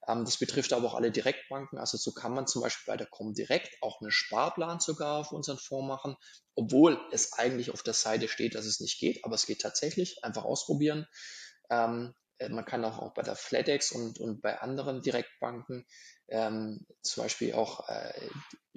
[0.07, 1.77] Ähm, das betrifft aber auch alle Direktbanken.
[1.77, 5.57] Also so kann man zum Beispiel bei der Comdirect auch einen Sparplan sogar auf unseren
[5.57, 6.15] Fonds machen,
[6.55, 10.23] obwohl es eigentlich auf der Seite steht, dass es nicht geht, aber es geht tatsächlich.
[10.23, 11.07] Einfach ausprobieren.
[11.69, 15.85] Ähm, äh, man kann auch, auch bei der FlatEx und, und bei anderen Direktbanken,
[16.29, 18.29] zum Beispiel auch äh,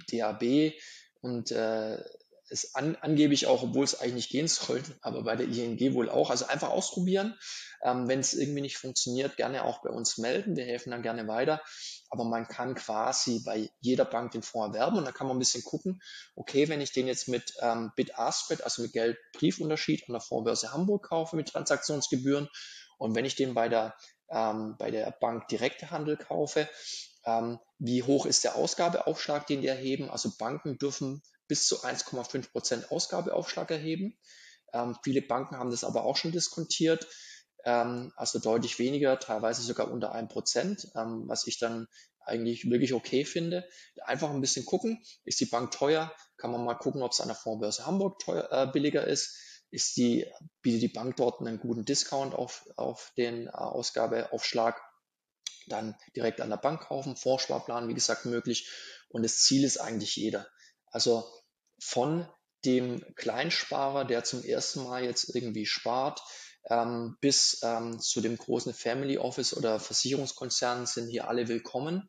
[0.09, 0.73] DAB
[1.21, 2.03] und äh,
[2.51, 6.11] es an, angeblich auch, obwohl es eigentlich nicht gehen sollte, aber bei der ING wohl
[6.11, 6.31] auch.
[6.31, 7.39] Also einfach ausprobieren.
[7.83, 10.57] Ähm, Wenn es irgendwie nicht funktioniert, gerne auch bei uns melden.
[10.57, 11.63] Wir helfen dann gerne weiter.
[12.11, 15.39] Aber man kann quasi bei jeder Bank den Fonds erwerben und da kann man ein
[15.39, 16.03] bisschen gucken,
[16.35, 21.09] okay, wenn ich den jetzt mit ähm, Bid-Ask-Spread, also mit Geld-Briefunterschied an der Fondsbörse Hamburg
[21.09, 22.49] kaufe mit Transaktionsgebühren
[22.99, 23.95] und wenn ich den bei der,
[24.29, 26.69] ähm, bei der Bank direkte Handel kaufe,
[27.25, 30.11] ähm, wie hoch ist der Ausgabeaufschlag, den die erheben?
[30.11, 34.17] Also Banken dürfen bis zu 1,5 Prozent Ausgabeaufschlag erheben.
[34.73, 37.07] Ähm, viele Banken haben das aber auch schon diskontiert,
[37.65, 41.89] ähm, also deutlich weniger, teilweise sogar unter 1 Prozent, ähm, was ich dann
[42.25, 43.69] eigentlich wirklich okay finde.
[44.05, 46.15] Einfach ein bisschen gucken, ist die Bank teuer?
[46.37, 49.37] Kann man mal gucken, ob es an der Fondsbörse Hamburg teuer, äh, billiger ist.
[49.71, 50.27] Ist die,
[50.63, 54.81] bietet die Bank dort einen guten Discount auf, auf den äh, Ausgabeaufschlag?
[55.67, 58.71] Dann direkt an der Bank kaufen, Vorsparplan, wie gesagt, möglich.
[59.09, 60.47] Und das Ziel ist eigentlich jeder.
[60.87, 61.29] Also
[61.81, 62.29] von
[62.65, 66.23] dem Kleinsparer, der zum ersten Mal jetzt irgendwie spart,
[66.69, 72.09] ähm, bis ähm, zu dem großen Family Office oder Versicherungskonzern sind hier alle willkommen.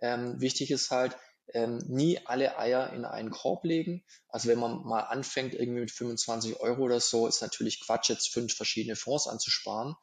[0.00, 1.16] Ähm, wichtig ist halt,
[1.54, 4.04] ähm, nie alle Eier in einen Korb legen.
[4.28, 8.32] Also wenn man mal anfängt, irgendwie mit 25 Euro oder so, ist natürlich Quatsch, jetzt
[8.32, 9.94] fünf verschiedene Fonds anzusparen.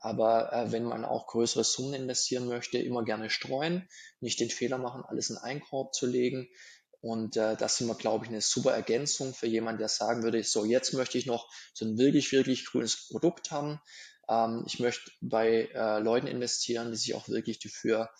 [0.00, 3.88] Aber äh, wenn man auch größere Summen investieren möchte, immer gerne streuen,
[4.20, 6.48] nicht den Fehler machen, alles in einen Korb zu legen.
[7.00, 10.42] Und äh, das sind wir, glaube ich, eine super Ergänzung für jemanden, der sagen würde,
[10.42, 13.80] so jetzt möchte ich noch so ein wirklich, wirklich grünes Produkt haben.
[14.28, 18.10] Ähm, ich möchte bei äh, Leuten investieren, die sich auch wirklich dafür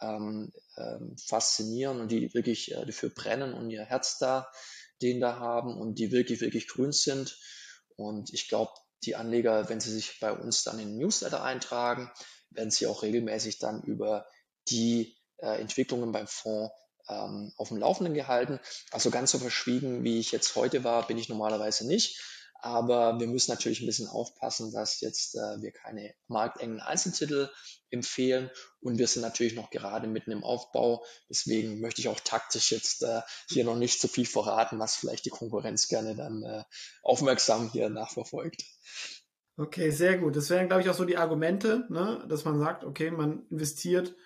[0.00, 4.50] ähm, ähm, faszinieren und die wirklich äh, dafür brennen und ihr Herz da,
[5.02, 7.38] den da haben und die wirklich, wirklich grün sind.
[7.96, 8.72] Und ich glaube,
[9.04, 12.10] die Anleger, wenn sie sich bei uns dann in den Newsletter eintragen,
[12.50, 14.26] werden sie auch regelmäßig dann über
[14.68, 16.72] die äh, Entwicklungen beim Fonds
[17.08, 18.60] ähm, auf dem Laufenden gehalten.
[18.90, 22.20] Also ganz so verschwiegen, wie ich jetzt heute war, bin ich normalerweise nicht.
[22.66, 27.48] Aber wir müssen natürlich ein bisschen aufpassen, dass jetzt äh, wir keine marktengen Einzeltitel
[27.90, 28.50] empfehlen.
[28.80, 31.04] Und wir sind natürlich noch gerade mitten im Aufbau.
[31.30, 35.26] Deswegen möchte ich auch taktisch jetzt äh, hier noch nicht zu viel verraten, was vielleicht
[35.26, 36.64] die Konkurrenz gerne dann äh,
[37.04, 38.64] aufmerksam hier nachverfolgt.
[39.56, 40.34] Okay, sehr gut.
[40.34, 42.26] Das wären, glaube ich, auch so die Argumente, ne?
[42.28, 44.16] dass man sagt, okay, man investiert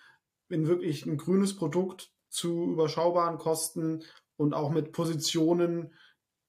[0.49, 4.03] in wirklich ein grünes Produkt, zu überschaubaren Kosten
[4.36, 5.93] und auch mit Positionen,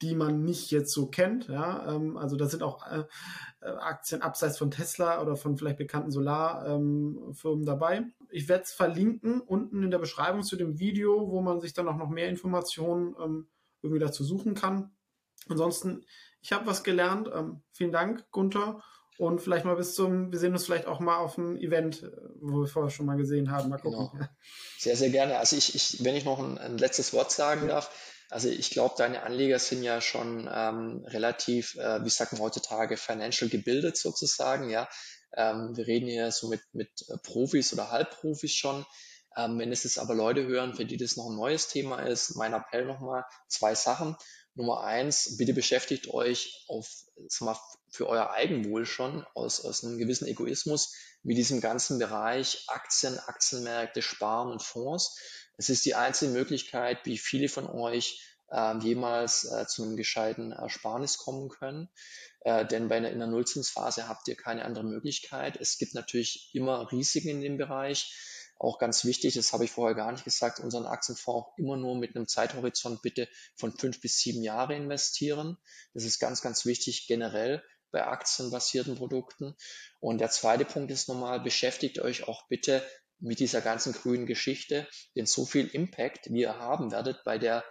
[0.02, 1.48] die man nicht jetzt so kennt.
[1.48, 3.04] Ja, ähm, also da sind auch äh,
[3.62, 8.04] äh, Aktien abseits von Tesla oder von vielleicht bekannten Solarfirmen ähm, dabei.
[8.30, 11.88] Ich werde es verlinken unten in der Beschreibung zu dem Video, wo man sich dann
[11.88, 13.48] auch noch mehr Informationen ähm,
[13.82, 14.92] irgendwie dazu suchen kann.
[15.48, 16.06] Ansonsten,
[16.42, 17.30] ich habe was gelernt.
[17.34, 18.82] Ähm, vielen Dank, Gunther.
[19.18, 22.10] Und vielleicht mal bis zum, wir sehen uns vielleicht auch mal auf einem Event, äh,
[22.40, 23.70] wo wir vorher schon mal gesehen haben.
[23.70, 24.10] Mal gucken.
[24.14, 24.26] Genau.
[24.80, 25.38] Sehr, sehr gerne.
[25.38, 27.92] Also ich, ich wenn ich noch ein, ein letztes Wort sagen darf,
[28.32, 32.96] also ich glaube, deine Anleger sind ja schon ähm, relativ, äh, wie sagt man heutzutage,
[32.96, 34.88] financial gebildet sozusagen, ja.
[35.36, 38.86] Ähm, wir reden hier so mit, mit äh, Profis oder Halbprofis schon.
[39.36, 42.36] Ähm, wenn es jetzt aber Leute hören, für die das noch ein neues Thema ist,
[42.36, 44.16] mein Appell nochmal, zwei Sachen.
[44.56, 46.90] Nummer eins, bitte beschäftigt euch auf,
[47.28, 47.60] sag mal,
[47.90, 54.02] für euer Eigenwohl schon aus, aus einem gewissen Egoismus mit diesem ganzen Bereich Aktien, Aktienmärkte,
[54.02, 55.18] Sparen und Fonds.
[55.62, 60.52] Es ist die einzige Möglichkeit, wie viele von euch äh, jemals äh, zu einem gescheiten
[60.52, 61.88] Ersparnis kommen können.
[62.40, 65.58] Äh, denn bei einer, in der Nullzinsphase habt ihr keine andere Möglichkeit.
[65.62, 68.12] Es gibt natürlich immer Risiken in dem Bereich.
[68.58, 71.96] Auch ganz wichtig, das habe ich vorher gar nicht gesagt, unseren Aktienfonds auch immer nur
[71.96, 75.60] mit einem Zeithorizont bitte von fünf bis sieben Jahre investieren.
[75.94, 79.56] Das ist ganz, ganz wichtig generell bei aktienbasierten Produkten.
[80.00, 82.84] Und der zweite Punkt ist nochmal, beschäftigt euch auch bitte
[83.22, 87.64] mit dieser ganzen grünen Geschichte, denn so viel Impact, wie ihr haben werdet bei der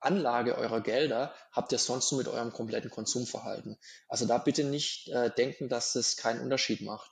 [0.00, 3.78] Anlage eurer Gelder, habt ihr sonst nur mit eurem kompletten Konsumverhalten.
[4.08, 7.10] Also da bitte nicht äh, denken, dass das keinen Unterschied macht.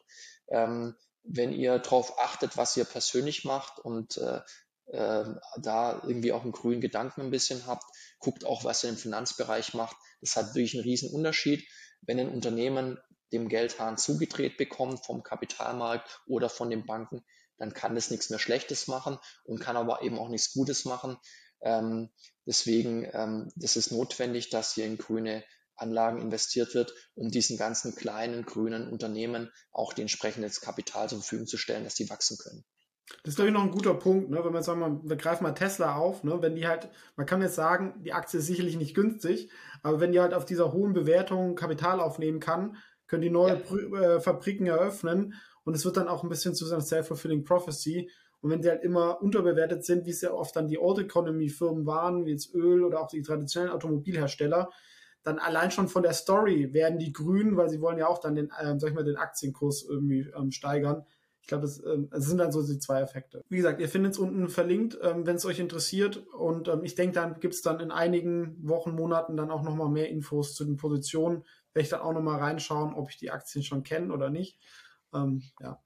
[0.49, 4.41] Ähm, wenn ihr darauf achtet, was ihr persönlich macht und äh,
[4.87, 5.25] äh,
[5.59, 7.85] da irgendwie auch einen grünen Gedanken ein bisschen habt,
[8.19, 9.97] guckt auch, was ihr im Finanzbereich macht.
[10.21, 11.65] Das hat wirklich einen riesen Unterschied.
[12.03, 12.99] Wenn ein Unternehmen
[13.33, 17.25] dem Geldhahn zugedreht bekommt vom Kapitalmarkt oder von den Banken,
[17.61, 21.17] dann kann das nichts mehr Schlechtes machen und kann aber eben auch nichts Gutes machen.
[21.61, 22.11] Ähm,
[22.47, 25.45] deswegen, ähm, ist notwendig, dass hier in grüne
[25.77, 31.47] Anlagen investiert wird, um diesen ganzen kleinen grünen Unternehmen auch die entsprechendes Kapital zur Verfügung
[31.47, 32.65] zu stellen, dass die wachsen können.
[33.25, 34.45] Das ist, glaube ich, noch ein guter Punkt, ne?
[34.45, 36.41] wenn man sagen wir, wir greifen mal Tesla auf, ne?
[36.41, 39.51] wenn die halt, man kann jetzt sagen, die Aktie ist sicherlich nicht günstig,
[39.83, 42.77] aber wenn die halt auf dieser hohen Bewertung Kapital aufnehmen kann,
[43.09, 44.01] können die neue ja.
[44.01, 45.35] äh, Fabriken eröffnen
[45.65, 48.11] und es wird dann auch ein bisschen zu einer self-fulfilling prophecy.
[48.41, 51.49] Und wenn die halt immer unterbewertet sind, wie es ja oft dann die Old Economy
[51.51, 54.71] Firmen waren, wie jetzt Öl oder auch die traditionellen Automobilhersteller,
[55.23, 58.35] dann allein schon von der Story werden die grün, weil sie wollen ja auch dann
[58.35, 61.05] den, ähm, sag ich mal, den Aktienkurs irgendwie ähm, steigern,
[61.43, 63.45] ich glaube, es, ähm, es sind dann so die zwei Effekte.
[63.49, 66.19] Wie gesagt, ihr findet es unten verlinkt, ähm, wenn es euch interessiert.
[66.35, 69.89] Und ähm, ich denke, dann gibt es dann in einigen Wochen, Monaten dann auch nochmal
[69.89, 71.45] mehr Infos zu den Positionen.
[71.73, 74.59] Werde ich dann auch nochmal reinschauen, ob ich die Aktien schon kenne oder nicht.
[75.15, 75.83] Ähm, ja.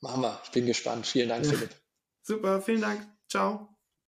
[0.00, 0.40] Machen wir.
[0.44, 1.06] Ich bin gespannt.
[1.06, 1.52] Vielen Dank, ja.
[1.52, 1.74] Philipp.
[2.22, 3.06] Super, vielen Dank.
[3.28, 3.71] Ciao.